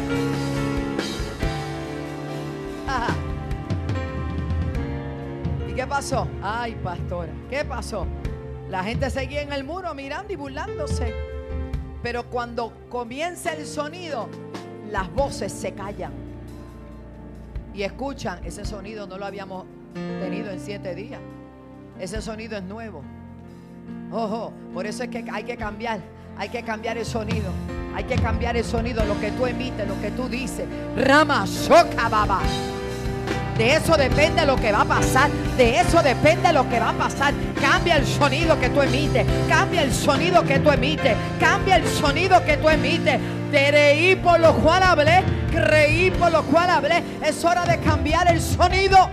[5.84, 6.26] Qué pasó?
[6.42, 8.06] Ay, pastora, ¿qué pasó?
[8.70, 11.14] La gente seguía en el muro mirando y burlándose.
[12.02, 14.30] Pero cuando comienza el sonido,
[14.90, 16.12] las voces se callan.
[17.74, 21.20] Y escuchan, ese sonido no lo habíamos tenido en siete días.
[22.00, 23.02] Ese sonido es nuevo.
[24.10, 26.00] Ojo, por eso es que hay que cambiar.
[26.38, 27.50] Hay que cambiar el sonido.
[27.94, 30.66] Hay que cambiar el sonido, lo que tú emites, lo que tú dices.
[30.96, 32.40] Rama, soca, baba.
[33.56, 35.30] De eso depende lo que va a pasar.
[35.56, 37.32] De eso depende lo que va a pasar.
[37.60, 39.24] Cambia el sonido que tú emites.
[39.48, 41.16] Cambia el sonido que tú emites.
[41.38, 43.20] Cambia el sonido que tú emites.
[43.52, 45.22] Creí por lo cual hablé.
[45.52, 47.02] Creí por lo cual hablé.
[47.24, 49.08] Es hora de cambiar el sonido.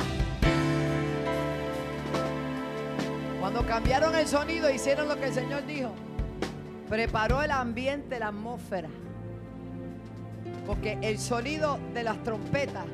[3.39, 5.91] Cuando cambiaron el sonido, hicieron lo que el Señor dijo.
[6.89, 8.89] Preparó el ambiente, la atmósfera.
[10.65, 12.85] Porque el sonido de las trompetas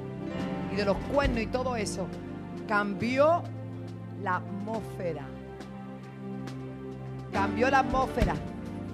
[0.77, 2.07] de los cuernos y todo eso
[2.67, 3.43] cambió
[4.21, 5.25] la atmósfera.
[7.33, 8.35] Cambió la atmósfera.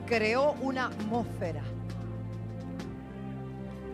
[0.07, 1.61] Creó una atmósfera.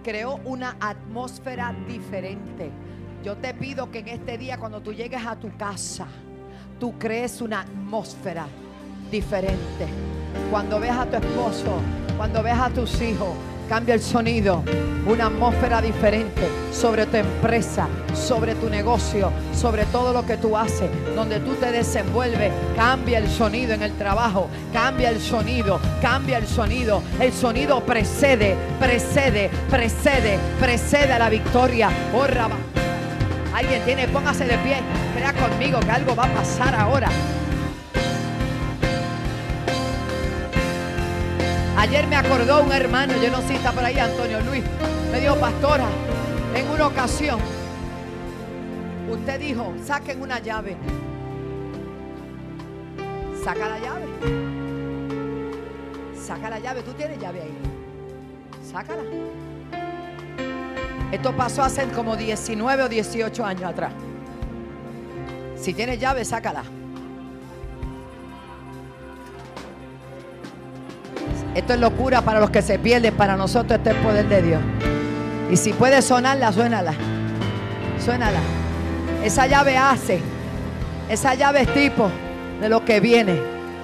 [0.04, 2.70] Creó una atmósfera diferente.
[3.24, 6.08] Yo te pido que en este día cuando tú llegues a tu casa,
[6.80, 8.48] tú crees una atmósfera
[9.12, 9.88] diferente.
[10.52, 11.80] Cuando ves a tu esposo,
[12.18, 13.30] cuando ves a tus hijos,
[13.70, 14.64] cambia el sonido,
[15.06, 16.42] una atmósfera diferente
[16.74, 21.72] sobre tu empresa, sobre tu negocio, sobre todo lo que tú haces, donde tú te
[21.72, 27.04] desenvuelves, cambia el sonido en el trabajo, cambia el sonido, cambia el sonido.
[27.20, 31.90] El sonido precede, precede, precede, precede a la victoria.
[32.14, 32.26] Oh.
[33.54, 34.78] Alguien tiene, póngase de pie,
[35.16, 37.10] crea conmigo que algo va a pasar ahora.
[41.80, 44.62] Ayer me acordó un hermano, yo no sé si está por ahí, Antonio Luis,
[45.14, 45.86] me dijo, pastora,
[46.54, 47.40] en una ocasión,
[49.10, 50.76] usted dijo, saquen una llave.
[53.42, 54.06] Saca la llave.
[56.22, 57.58] Saca la llave, tú tienes llave ahí.
[58.70, 59.04] Sácala.
[61.14, 63.94] Esto pasó hace como 19 o 18 años atrás.
[65.56, 66.64] Si tienes llave, sácala.
[71.60, 74.42] Esto es locura para los que se pierden, para nosotros este es el poder de
[74.42, 74.62] Dios.
[75.52, 76.94] Y si puede sonarla, suénala.
[78.04, 78.40] Suénala.
[79.26, 80.22] Esa llave hace.
[81.10, 82.10] Esa llave es tipo
[82.62, 83.38] de lo que viene.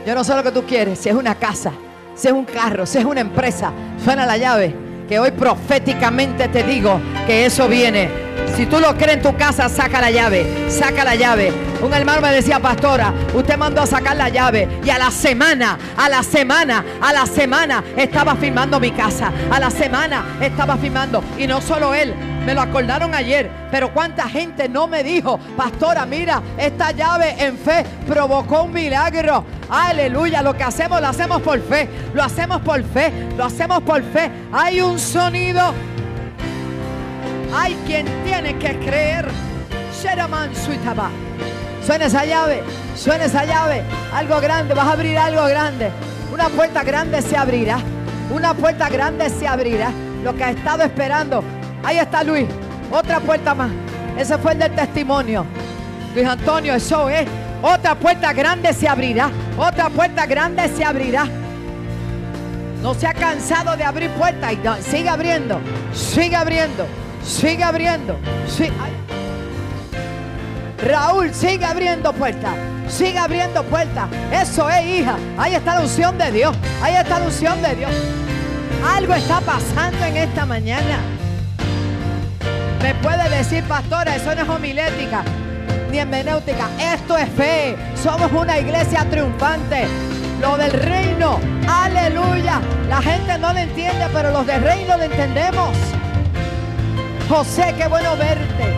[0.08, 1.74] Yo no sé lo que tú quieres, si es una casa,
[2.16, 4.74] si es un carro, si es una empresa, suena la llave.
[5.10, 8.25] Que hoy proféticamente te digo que eso viene.
[8.56, 11.52] Si tú lo crees en tu casa, saca la llave, saca la llave.
[11.82, 15.78] Un hermano me decía, pastora, usted mandó a sacar la llave y a la semana,
[15.98, 19.34] a la semana, a la semana estaba firmando mi casa.
[19.52, 21.22] A la semana estaba firmando.
[21.38, 22.14] Y no solo él,
[22.46, 27.58] me lo acordaron ayer, pero cuánta gente no me dijo, pastora, mira, esta llave en
[27.58, 29.44] fe provocó un milagro.
[29.70, 34.02] Aleluya, lo que hacemos lo hacemos por fe, lo hacemos por fe, lo hacemos por
[34.02, 34.32] fe.
[34.54, 35.74] Hay un sonido.
[37.54, 39.28] Hay quien tiene que creer.
[40.02, 41.10] Sheraman Suitaba.
[41.86, 42.64] Suena esa llave,
[42.96, 43.84] suena esa llave.
[44.12, 45.92] Algo grande, vas a abrir algo grande.
[46.34, 47.78] Una puerta grande se abrirá.
[48.32, 49.92] Una puerta grande se abrirá.
[50.24, 51.44] Lo que ha estado esperando.
[51.84, 52.48] Ahí está Luis.
[52.92, 53.70] Otra puerta más.
[54.18, 55.46] Ese fue el del testimonio.
[56.16, 57.28] Luis Antonio, eso es.
[57.62, 59.30] Otra puerta grande se abrirá.
[59.58, 61.28] Otra puerta grande se abrirá.
[62.82, 64.54] No se ha cansado de abrir puertas.
[64.54, 65.60] Y sigue abriendo.
[65.94, 66.88] Sigue abriendo.
[67.26, 68.18] Sigue abriendo.
[68.60, 68.92] Ay.
[70.86, 72.54] Raúl, sigue abriendo puertas.
[72.88, 74.08] Sigue abriendo puertas.
[74.32, 75.16] Eso es, hija.
[75.38, 76.56] Ahí está la unción de Dios.
[76.82, 77.92] Ahí está la unción de Dios.
[78.96, 81.00] Algo está pasando en esta mañana.
[82.84, 85.24] Me puede decir, pastora, eso no es homilética
[85.92, 86.70] ni hermenéutica.
[86.94, 87.76] Esto es fe.
[88.02, 89.88] Somos una iglesia triunfante.
[90.40, 91.40] Lo del reino.
[91.68, 92.62] Aleluya.
[92.88, 95.95] La gente no lo entiende, pero los del reino lo entendemos.
[97.28, 98.78] José, qué bueno verte.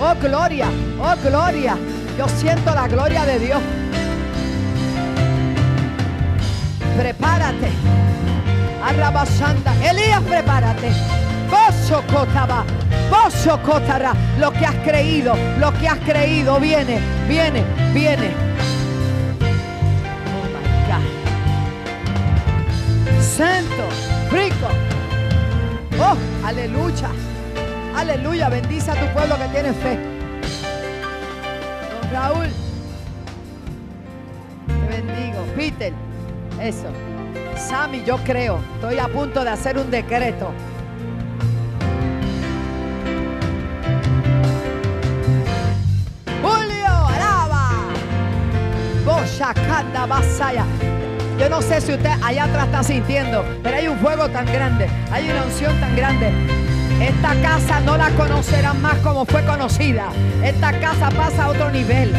[0.00, 0.68] Oh, gloria.
[1.00, 1.76] Oh, gloria.
[2.18, 3.60] Yo siento la gloria de Dios.
[6.96, 7.70] Prepárate.
[8.84, 9.72] Arrabasanda.
[9.88, 10.90] Elías, prepárate.
[11.48, 12.64] Vos cotaba.
[13.08, 14.14] Vos cotara.
[14.40, 15.34] Lo que has creído.
[15.60, 16.58] Lo que has creído.
[16.58, 16.98] Viene.
[17.28, 17.62] Viene.
[17.94, 18.32] Viene.
[20.34, 21.04] Oh my God.
[23.22, 23.84] Santo.
[24.32, 24.97] Rico.
[26.00, 27.10] Oh, aleluya.
[27.96, 28.48] Aleluya.
[28.48, 29.98] Bendice a tu pueblo que tiene fe.
[31.90, 32.48] Don Raúl.
[34.66, 35.44] Te bendigo.
[35.56, 35.92] Peter.
[36.60, 36.88] Eso.
[37.56, 38.60] Sammy, yo creo.
[38.76, 40.52] Estoy a punto de hacer un decreto.
[46.40, 47.70] Julio, alaba.
[49.04, 50.64] Boshakanda Basaya.
[51.38, 54.88] Yo no sé si usted allá atrás está sintiendo, pero hay un fuego tan grande,
[55.12, 56.32] hay una unción tan grande.
[57.00, 60.08] Esta casa no la conocerán más como fue conocida.
[60.42, 62.12] Esta casa pasa a otro nivel.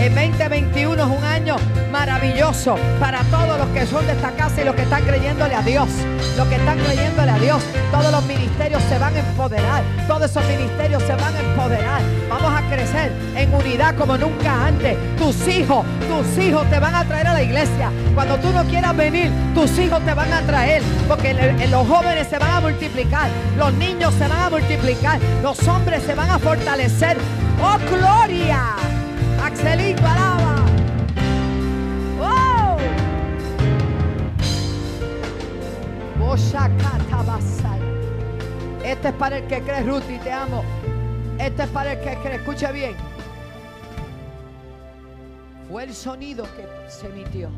[0.00, 1.56] El 2021 es un año
[1.90, 5.62] maravilloso para todos los que son de esta casa y los que están creyéndole a
[5.62, 5.88] Dios.
[6.36, 7.62] Los que están creyéndole a Dios.
[7.92, 9.82] Todos los ministerios se van a empoderar.
[10.08, 12.02] Todos esos ministerios se van a empoderar.
[12.28, 14.96] Vamos a crecer en unidad como nunca antes.
[15.16, 17.90] Tus hijos, tus hijos te van a traer a la iglesia.
[18.14, 20.82] Cuando tú no quieras venir, tus hijos te van a traer.
[21.08, 21.34] Porque
[21.70, 23.28] los jóvenes se van a multiplicar.
[23.56, 25.20] Los niños se van a multiplicar.
[25.42, 27.16] Los hombres se van a fortalecer.
[27.62, 29.03] ¡Oh, gloria!
[29.44, 30.64] Axelito, alaba.
[32.18, 32.78] ¡Wow!
[38.82, 40.62] Este es para el que cree, Ruti, te amo.
[41.38, 42.94] Este es para el que cree, escuche bien.
[45.68, 47.50] Fue el sonido que se emitió.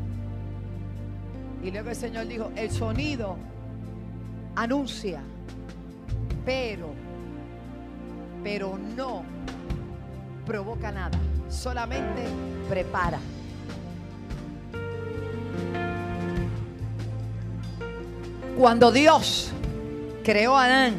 [1.63, 3.37] Y luego el Señor dijo, el sonido
[4.55, 5.21] anuncia,
[6.45, 6.89] pero,
[8.43, 9.23] pero no
[10.45, 11.17] provoca nada,
[11.49, 12.23] solamente
[12.69, 13.19] prepara.
[18.57, 19.51] Cuando Dios
[20.23, 20.95] creó a Adán,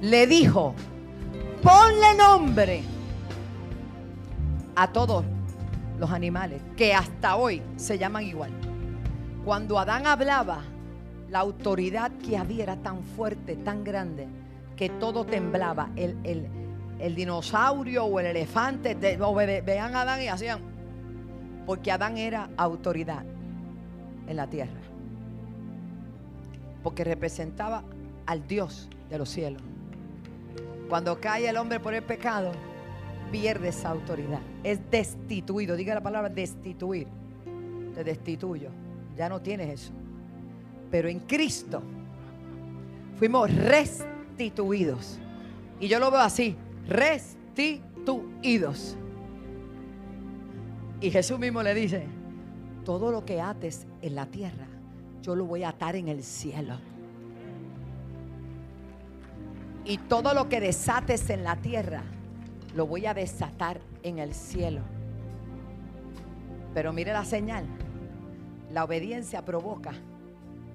[0.00, 0.74] le dijo,
[1.62, 2.82] ponle nombre
[4.76, 5.24] a todos
[5.98, 8.50] los animales que hasta hoy se llaman igual.
[9.44, 10.62] Cuando Adán hablaba,
[11.28, 14.26] la autoridad que había era tan fuerte, tan grande,
[14.76, 15.90] que todo temblaba.
[15.96, 16.48] El, el,
[17.14, 20.60] dinosaurio o el elefante vean a Adán y hacían,
[21.66, 23.24] porque Adán era autoridad
[24.26, 24.80] en la tierra.
[26.82, 27.82] Porque representaba
[28.26, 29.62] al Dios de los cielos.
[30.88, 32.52] Cuando cae el hombre por el pecado,
[33.30, 34.40] pierde esa autoridad.
[34.64, 35.76] Es destituido.
[35.76, 37.06] Diga la palabra destituir.
[37.94, 38.70] Te destituyo.
[39.16, 39.92] Ya no tienes eso.
[40.90, 41.82] Pero en Cristo
[43.18, 45.18] fuimos restituidos.
[45.78, 48.96] Y yo lo veo así, restituidos.
[51.00, 52.06] Y Jesús mismo le dice,
[52.84, 54.66] todo lo que ates en la tierra,
[55.22, 56.76] yo lo voy a atar en el cielo.
[59.84, 62.02] Y todo lo que desates en la tierra,
[62.74, 64.82] lo voy a desatar en el cielo.
[66.74, 67.64] Pero mire la señal.
[68.72, 69.92] La obediencia provoca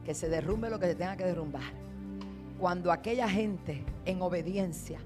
[0.04, 1.86] que se derrumbe lo que se tenga que derrumbar
[2.60, 5.00] cuando aquella gente en obediencia,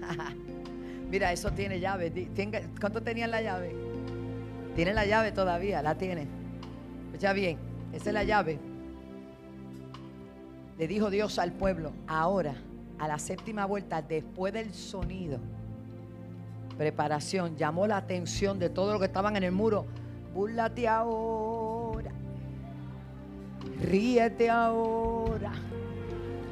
[1.10, 2.12] mira, eso tiene llave.
[2.80, 3.74] ¿Cuánto tenían la llave?
[4.74, 6.28] Tienen la llave todavía, la tienen.
[7.18, 7.58] Ya bien,
[7.92, 8.58] esa es la llave.
[10.78, 12.54] Le dijo Dios al pueblo, ahora,
[12.98, 15.38] a la séptima vuelta, después del sonido,
[16.76, 19.86] preparación, llamó la atención de todos los que estaban en el muro.
[20.34, 22.10] Búrlate ahora.
[23.80, 25.52] Ríete ahora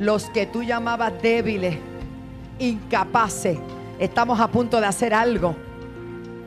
[0.03, 1.77] los que tú llamabas débiles,
[2.63, 3.59] incapaces,
[3.99, 5.57] estamos a punto de hacer algo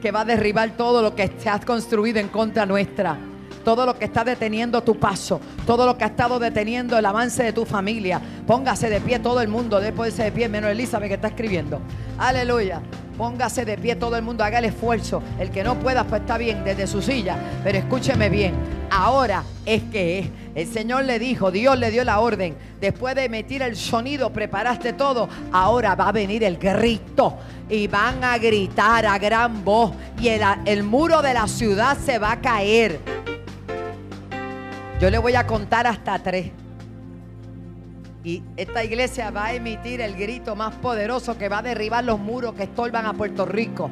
[0.01, 3.17] que va a derribar todo lo que se ha construido en contra nuestra.
[3.63, 7.41] Todo lo que está deteniendo tu paso, todo lo que ha estado deteniendo el avance
[7.41, 8.21] de tu familia.
[8.45, 11.79] Póngase de pie todo el mundo, después de pie, menos Elizabeth que está escribiendo.
[12.19, 12.81] Aleluya.
[13.17, 15.23] Póngase de pie todo el mundo, haga el esfuerzo.
[15.39, 17.37] El que no pueda, pues está bien desde su silla.
[17.63, 18.53] Pero escúcheme bien,
[18.91, 20.27] ahora es que es.
[20.53, 22.55] El Señor le dijo, Dios le dio la orden.
[22.79, 25.29] Después de emitir el sonido, preparaste todo.
[25.51, 27.37] Ahora va a venir el grito.
[27.69, 29.91] Y van a gritar a gran voz.
[30.19, 32.99] Y el, el muro de la ciudad se va a caer.
[34.99, 36.51] Yo le voy a contar hasta tres.
[38.25, 42.17] Y esta iglesia va a emitir el grito más poderoso que va a derribar los
[42.17, 43.91] muros que estorban a Puerto Rico.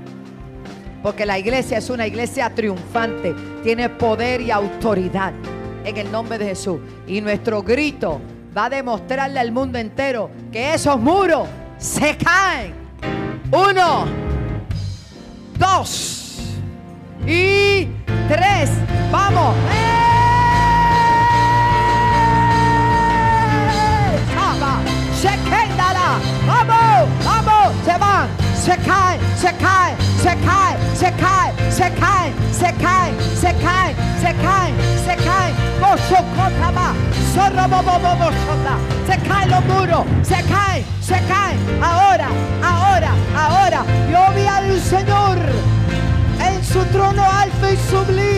[1.04, 5.34] Porque la iglesia es una iglesia triunfante, tiene poder y autoridad
[5.86, 6.80] en el nombre de Jesús.
[7.06, 8.20] Y nuestro grito
[8.58, 12.74] va a demostrarle al mundo entero que esos muros se caen.
[13.52, 14.06] Uno,
[15.60, 16.40] dos
[17.28, 17.88] y
[18.28, 18.72] tres.
[19.12, 19.54] Vamos.
[26.46, 27.10] ¡Vamos!
[27.24, 27.76] ¡Vamos!
[27.86, 33.54] Se van, se caen, se caen, se caen, se caen, se caen, se caen, se
[33.54, 35.54] caen, se caen, se caen.
[39.08, 41.60] Se caen los muros, se caen, se caen.
[41.82, 42.28] Ahora,
[42.64, 43.86] ahora, ahora.
[44.10, 45.38] Yo vi al Señor
[46.40, 48.33] en su trono alto y sublime.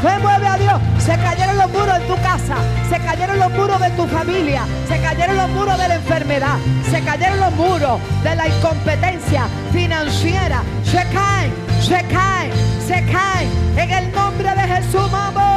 [0.00, 0.08] Eso.
[0.08, 0.80] Fe, fe mueve a Dios.
[0.98, 2.56] Se cayeron los muros en tu casa,
[2.88, 6.56] se cayeron los muros de tu familia, se cayeron los muros de la enfermedad,
[6.90, 10.62] se cayeron los muros de la incompetencia financiera.
[10.84, 12.52] Se caen, se caen,
[12.86, 13.48] se caen.
[13.76, 15.50] En el nombre de Jesús, vamos.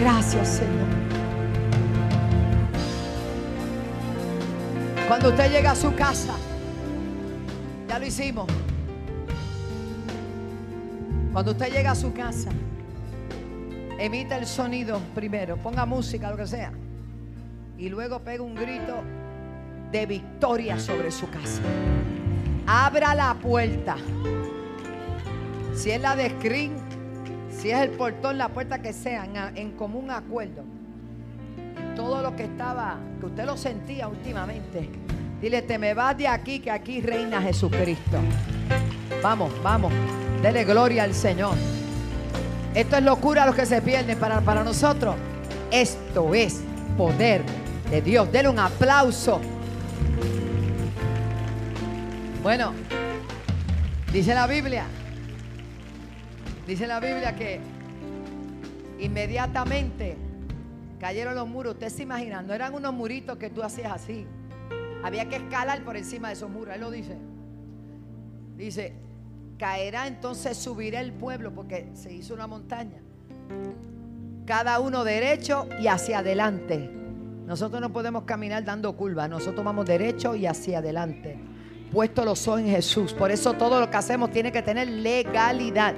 [0.00, 0.83] Gracias, Señor.
[5.14, 6.34] Cuando usted llega a su casa,
[7.88, 8.48] ya lo hicimos.
[11.32, 12.50] Cuando usted llega a su casa,
[13.96, 16.72] emita el sonido primero, ponga música, lo que sea,
[17.78, 19.04] y luego pega un grito
[19.92, 21.62] de victoria sobre su casa.
[22.66, 23.94] Abra la puerta.
[25.76, 26.72] Si es la de screen,
[27.50, 30.73] si es el portón, la puerta que sea, en, en común acuerdo.
[31.96, 34.90] Todo lo que estaba, que usted lo sentía últimamente.
[35.40, 38.18] Dile, te me vas de aquí, que aquí reina Jesucristo.
[39.22, 39.92] Vamos, vamos.
[40.42, 41.54] Dele gloria al Señor.
[42.74, 45.14] Esto es locura a los que se pierden para, para nosotros.
[45.70, 46.62] Esto es
[46.96, 47.42] poder
[47.90, 48.30] de Dios.
[48.32, 49.40] Dele un aplauso.
[52.42, 52.72] Bueno,
[54.12, 54.84] dice la Biblia,
[56.66, 57.60] dice la Biblia que
[59.00, 60.16] inmediatamente
[61.04, 61.74] cayeron los muros.
[61.74, 64.26] Usted se imagina, no eran unos muritos que tú hacías así.
[65.02, 66.74] Había que escalar por encima de esos muros.
[66.74, 67.18] Él lo dice.
[68.56, 68.94] Dice,
[69.58, 73.02] caerá entonces subirá el pueblo porque se hizo una montaña.
[74.46, 76.90] Cada uno derecho y hacia adelante.
[77.46, 79.28] Nosotros no podemos caminar dando curvas.
[79.28, 81.38] Nosotros vamos derecho y hacia adelante.
[81.92, 83.12] Puesto los ojos en Jesús.
[83.12, 85.96] Por eso todo lo que hacemos tiene que tener legalidad.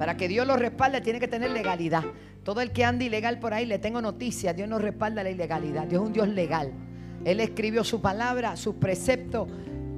[0.00, 2.02] Para que Dios lo respalde tiene que tener legalidad.
[2.44, 4.54] Todo el que anda ilegal por ahí le tengo noticias.
[4.54, 5.86] Dios no respalda la ilegalidad.
[5.86, 6.72] Dios es un Dios legal.
[7.24, 9.48] Él escribió su palabra, sus preceptos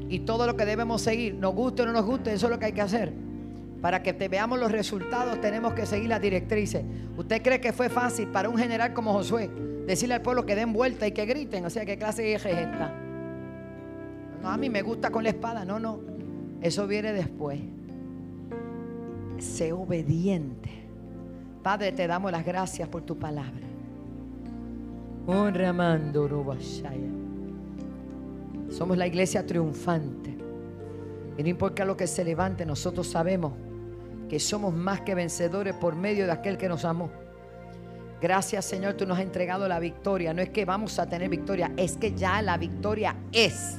[0.08, 1.34] y todo lo que debemos seguir.
[1.34, 3.12] Nos guste o no nos guste, eso es lo que hay que hacer.
[3.82, 6.84] Para que te veamos los resultados tenemos que seguir las directrices.
[7.16, 9.50] ¿Usted cree que fue fácil para un general como Josué
[9.86, 11.64] decirle al pueblo que den vuelta y que griten?
[11.64, 12.68] O sea, ¿qué clase de eje?
[14.40, 15.64] No, a mí me gusta con la espada.
[15.64, 15.98] No, no.
[16.62, 17.60] Eso viene después.
[19.38, 20.85] Sé obediente.
[21.66, 23.66] Padre, te damos las gracias por tu palabra.
[28.70, 30.38] Somos la iglesia triunfante.
[31.36, 33.54] Y no importa lo que se levante, nosotros sabemos
[34.28, 37.10] que somos más que vencedores por medio de aquel que nos amó.
[38.22, 40.32] Gracias Señor, tú nos has entregado la victoria.
[40.32, 43.76] No es que vamos a tener victoria, es que ya la victoria es.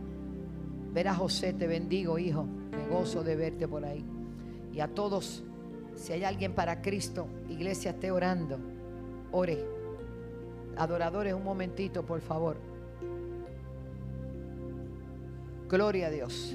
[0.94, 2.44] Ver a José, te bendigo, hijo.
[2.44, 4.02] Me gozo de verte por ahí.
[4.72, 5.44] Y a todos,
[5.96, 8.58] si hay alguien para Cristo, iglesia, esté orando.
[9.32, 9.81] Ore.
[10.76, 12.56] Adoradores, un momentito, por favor.
[15.68, 16.54] Gloria a Dios.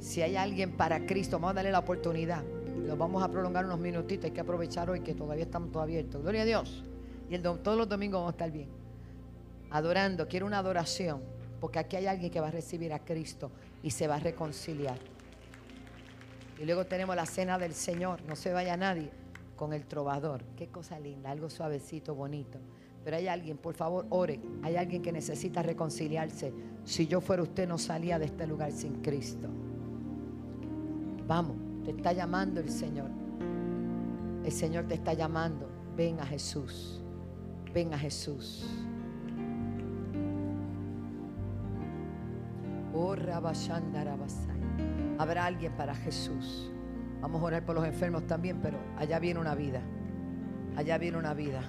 [0.00, 2.42] Si hay alguien para Cristo, vamos a darle la oportunidad.
[2.86, 4.26] Lo vamos a prolongar unos minutitos.
[4.26, 6.22] Hay que aprovechar hoy que todavía estamos todo abiertos.
[6.22, 6.84] Gloria a Dios.
[7.28, 8.68] Y el, todos los domingos vamos a estar bien.
[9.70, 10.28] Adorando.
[10.28, 11.20] Quiero una adoración.
[11.60, 13.50] Porque aquí hay alguien que va a recibir a Cristo
[13.82, 14.98] y se va a reconciliar.
[16.60, 18.20] Y luego tenemos la cena del Señor.
[18.28, 19.10] No se vaya nadie
[19.56, 20.44] con el trovador.
[20.56, 21.30] Qué cosa linda.
[21.30, 22.58] Algo suavecito, bonito.
[23.02, 24.40] Pero hay alguien, por favor, ore.
[24.62, 26.52] Hay alguien que necesita reconciliarse.
[26.84, 29.48] Si yo fuera usted, no salía de este lugar sin Cristo.
[31.26, 33.10] Vamos, te está llamando el Señor.
[34.44, 35.68] El Señor te está llamando.
[35.96, 37.00] Ven a Jesús.
[37.72, 38.64] Ven a Jesús.
[42.94, 43.14] Oh,
[45.18, 46.70] Habrá alguien para Jesús.
[47.26, 49.82] Vamos a orar por los enfermos también, pero allá viene una vida.
[50.76, 51.60] Allá viene una vida.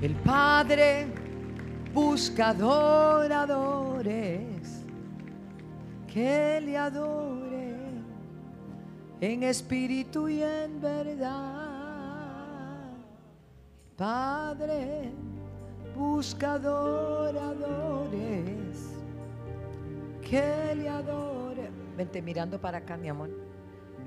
[0.00, 1.08] El Padre
[1.92, 4.84] busca adoradores
[6.06, 7.74] que le adore
[9.20, 11.64] en espíritu y en verdad.
[13.96, 15.10] Padre,
[15.96, 18.92] busca adoradores
[20.22, 21.37] que le adoren.
[21.98, 23.28] Vente mirando para acá, mi amor.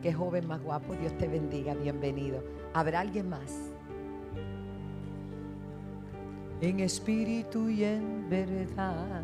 [0.02, 0.94] Qué joven más guapo.
[0.96, 1.74] Dios te bendiga.
[1.74, 2.42] Bienvenido.
[2.74, 3.70] ¿Habrá alguien más?
[6.62, 9.24] En espíritu y en verdad.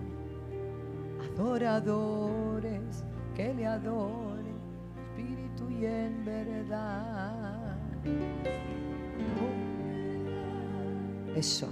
[1.34, 3.05] Adoradores
[3.38, 4.57] que le adoren.
[5.15, 7.78] Espíritu y en verdad.
[11.38, 11.70] Eso.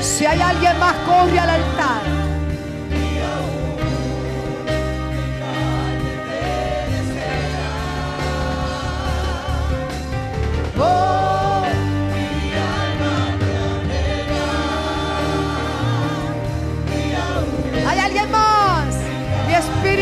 [0.00, 2.17] Si hay alguien más, corre al altar.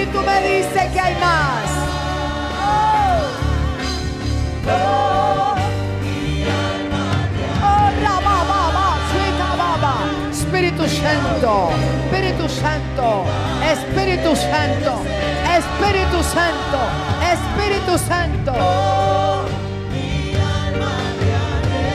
[0.07, 1.70] Espíritu me dice que hay más.
[2.62, 3.20] Oh,
[4.68, 5.57] oh, oh.
[10.30, 11.70] Espíritu Santo,
[12.12, 13.24] Espíritu Santo,
[13.62, 15.02] Espíritu Santo,
[15.59, 16.78] Espíritu Santo,
[17.32, 18.52] Espíritu Santo.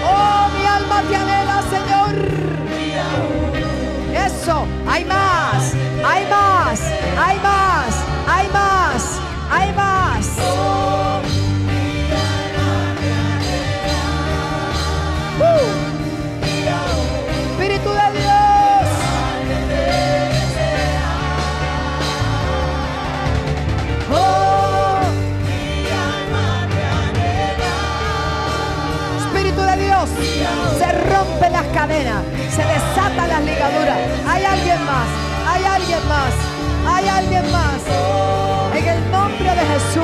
[0.03, 2.15] Oh, mi alma te anhela, Señor.
[4.25, 4.55] Eso,
[4.87, 5.30] hay más,
[39.93, 40.03] Jesús,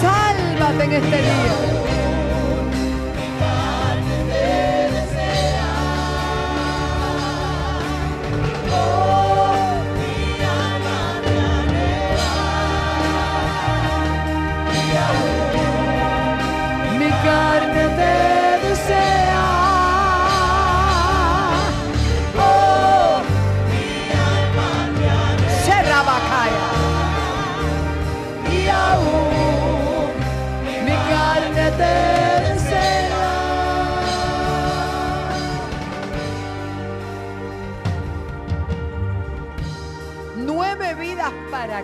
[0.00, 1.71] sálvate en este día.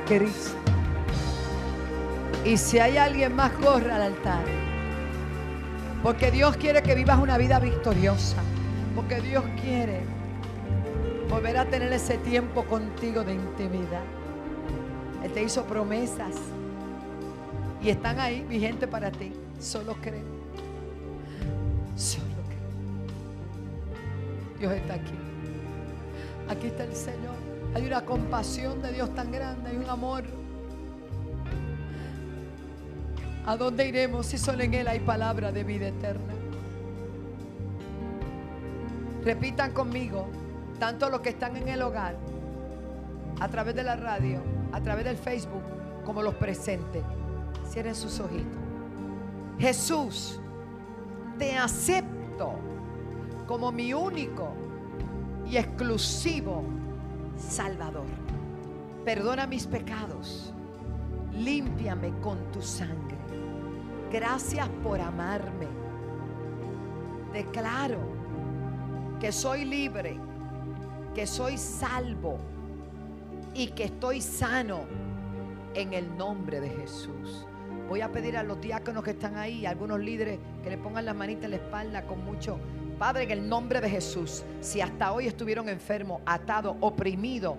[0.08, 0.56] Cristo.
[2.44, 4.42] Y si hay alguien más, corre al altar.
[6.02, 8.38] Porque Dios quiere que vivas una vida victoriosa.
[8.96, 10.00] Porque Dios quiere
[11.28, 14.02] volver a tener ese tiempo contigo de intimidad.
[15.22, 16.36] Él te hizo promesas.
[17.82, 19.32] Y están ahí vigentes para ti.
[19.60, 20.22] Solo cree.
[21.96, 22.58] Solo cree.
[24.58, 25.14] Dios está aquí.
[26.48, 27.57] Aquí está el Señor.
[27.74, 29.70] Hay una compasión de Dios tan grande.
[29.70, 30.24] Hay un amor.
[33.46, 36.34] ¿A dónde iremos si solo en Él hay palabra de vida eterna?
[39.24, 40.28] Repitan conmigo,
[40.78, 42.16] tanto los que están en el hogar,
[43.40, 44.40] a través de la radio,
[44.72, 45.62] a través del Facebook,
[46.04, 47.02] como los presentes.
[47.70, 48.46] Cierren sus ojitos.
[49.58, 50.40] Jesús,
[51.38, 52.52] te acepto
[53.46, 54.52] como mi único
[55.46, 56.62] y exclusivo
[57.38, 58.06] Salvador.
[59.04, 60.52] Perdona mis pecados,
[61.32, 63.16] límpiame con tu sangre.
[64.12, 65.66] Gracias por amarme.
[67.32, 68.00] Declaro
[69.20, 70.18] que soy libre,
[71.14, 72.38] que soy salvo
[73.54, 74.80] y que estoy sano
[75.74, 77.46] en el nombre de Jesús.
[77.88, 81.06] Voy a pedir a los diáconos que están ahí, a algunos líderes, que le pongan
[81.06, 82.58] las manitas en la espalda con mucho.
[82.98, 87.54] Padre, en el nombre de Jesús, si hasta hoy estuvieron enfermos, atados, oprimidos,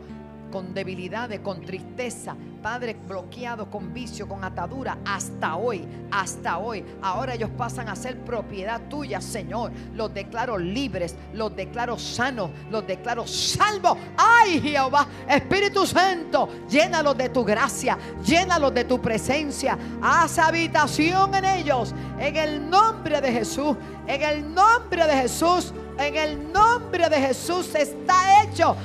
[0.50, 6.84] con debilidades, con tristeza, Padre, bloqueado con vicio, con atadura, hasta hoy, hasta hoy.
[7.02, 9.72] Ahora ellos pasan a ser propiedad tuya, Señor.
[9.94, 13.98] Los declaro libres, los declaro sanos, los declaro salvos.
[14.18, 19.78] Ay, Jehová, Espíritu Santo, llénalos de tu gracia, llénalos de tu presencia.
[20.02, 26.16] Haz habitación en ellos, en el nombre de Jesús, en el nombre de Jesús, en
[26.16, 28.76] el nombre de Jesús está hecho.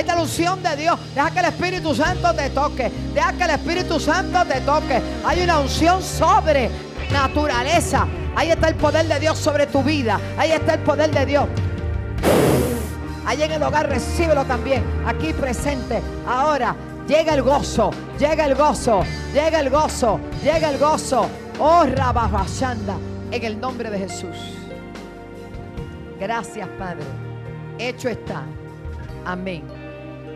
[0.00, 0.98] Está la unción de Dios.
[1.14, 2.90] Deja que el Espíritu Santo te toque.
[3.12, 4.98] Deja que el Espíritu Santo te toque.
[5.26, 6.70] Hay una unción sobre
[7.12, 8.06] naturaleza.
[8.34, 10.18] Ahí está el poder de Dios sobre tu vida.
[10.38, 11.44] Ahí está el poder de Dios.
[13.26, 14.82] Ahí en el hogar recíbelo también.
[15.06, 16.00] Aquí presente.
[16.26, 16.74] Ahora
[17.06, 17.90] llega el gozo.
[18.18, 19.02] Llega el gozo.
[19.34, 20.18] Llega el gozo.
[20.42, 21.28] Llega el gozo.
[21.58, 22.96] Oh Rababashanda.
[23.30, 24.36] En el nombre de Jesús.
[26.18, 27.04] Gracias, Padre.
[27.78, 28.44] Hecho está.
[29.26, 29.79] Amén.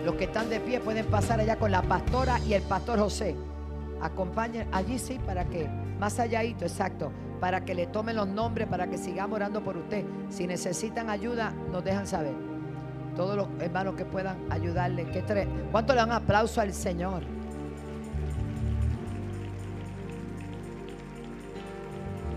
[0.04, 3.34] Los que están de pie pueden pasar allá con la pastora y el pastor José.
[4.02, 5.66] Acompañen allí sí para que,
[5.98, 10.04] más alláito, exacto, para que le tomen los nombres, para que sigamos orando por usted.
[10.28, 12.34] Si necesitan ayuda, nos dejan saber.
[13.16, 15.06] Todos los hermanos que puedan ayudarle.
[15.72, 17.22] ¿Cuánto le dan aplauso al Señor?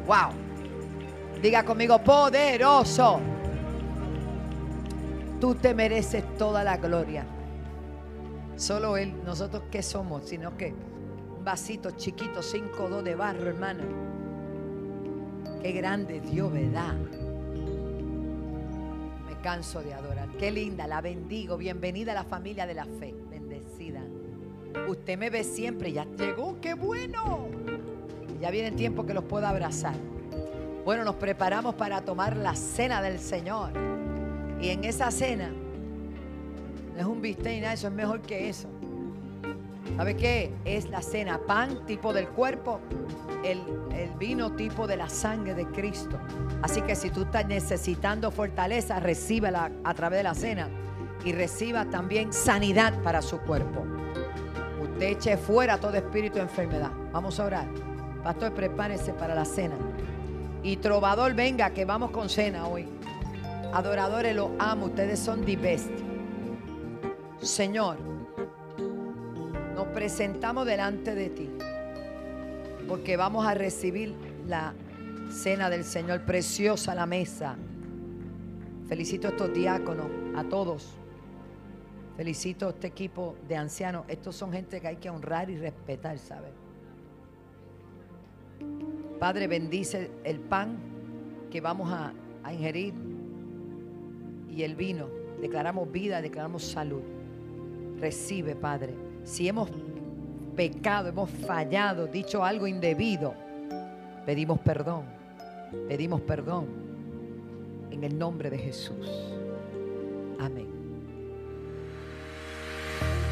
[0.05, 0.31] Wow.
[1.41, 3.19] Diga conmigo, poderoso.
[5.41, 7.25] Tú te mereces toda la gloria.
[8.57, 10.73] Solo Él, nosotros qué somos, sino que
[11.37, 13.83] un vasito chiquito, cinco dos de barro, hermano.
[15.61, 16.95] Qué grande Dios, ¿verdad?
[19.27, 20.29] Me canso de adorar.
[20.39, 21.55] Qué linda, la bendigo.
[21.55, 23.13] Bienvenida a la familia de la fe.
[23.29, 24.01] Bendecida.
[24.87, 27.49] Usted me ve siempre, ya llegó, qué bueno.
[28.41, 29.95] Ya viene el tiempo que los pueda abrazar.
[30.83, 33.69] Bueno, nos preparamos para tomar la cena del Señor.
[34.59, 35.51] Y en esa cena
[36.97, 38.67] no es un bistec nada, eso es mejor que eso.
[39.95, 40.51] ¿Sabe qué?
[40.65, 42.79] Es la cena, pan tipo del cuerpo,
[43.43, 43.61] el,
[44.17, 46.17] vino tipo de la sangre de Cristo.
[46.63, 50.69] Así que si tú estás necesitando fortaleza, recíbela a través de la cena
[51.23, 53.85] y reciba también sanidad para su cuerpo.
[54.81, 56.91] Usted eche fuera todo espíritu de enfermedad.
[57.11, 57.67] Vamos a orar.
[58.23, 59.75] Pastor, prepárese para la cena.
[60.63, 62.87] Y trovador, venga, que vamos con cena hoy.
[63.71, 64.87] Adoradores, lo amo.
[64.87, 66.06] Ustedes son the.
[67.41, 67.97] Señor,
[69.75, 71.49] nos presentamos delante de ti
[72.87, 74.15] porque vamos a recibir
[74.47, 74.73] la
[75.29, 77.55] cena del Señor, preciosa la mesa.
[78.87, 80.95] Felicito a estos diáconos, a todos.
[82.15, 84.05] Felicito a este equipo de ancianos.
[84.07, 86.51] Estos son gente que hay que honrar y respetar, ¿sabes?
[89.19, 90.77] Padre, bendice el pan
[91.51, 92.13] que vamos a,
[92.43, 92.93] a ingerir
[94.49, 95.07] y el vino.
[95.41, 97.01] Declaramos vida, declaramos salud
[97.99, 98.93] recibe, Padre.
[99.23, 99.69] Si hemos
[100.55, 103.33] pecado, hemos fallado, dicho algo indebido,
[104.25, 105.05] pedimos perdón.
[105.87, 106.65] Pedimos perdón
[107.91, 109.35] en el nombre de Jesús.
[110.39, 110.67] Amén.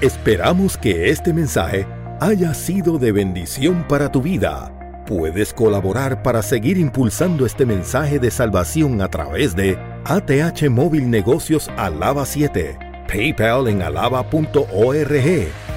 [0.01, 1.87] Esperamos que este mensaje
[2.19, 4.71] haya sido de bendición para tu vida.
[5.07, 11.69] Puedes colaborar para seguir impulsando este mensaje de salvación a través de ATH Móvil Negocios
[11.77, 14.67] Alaba 7 PayPal en alaba.org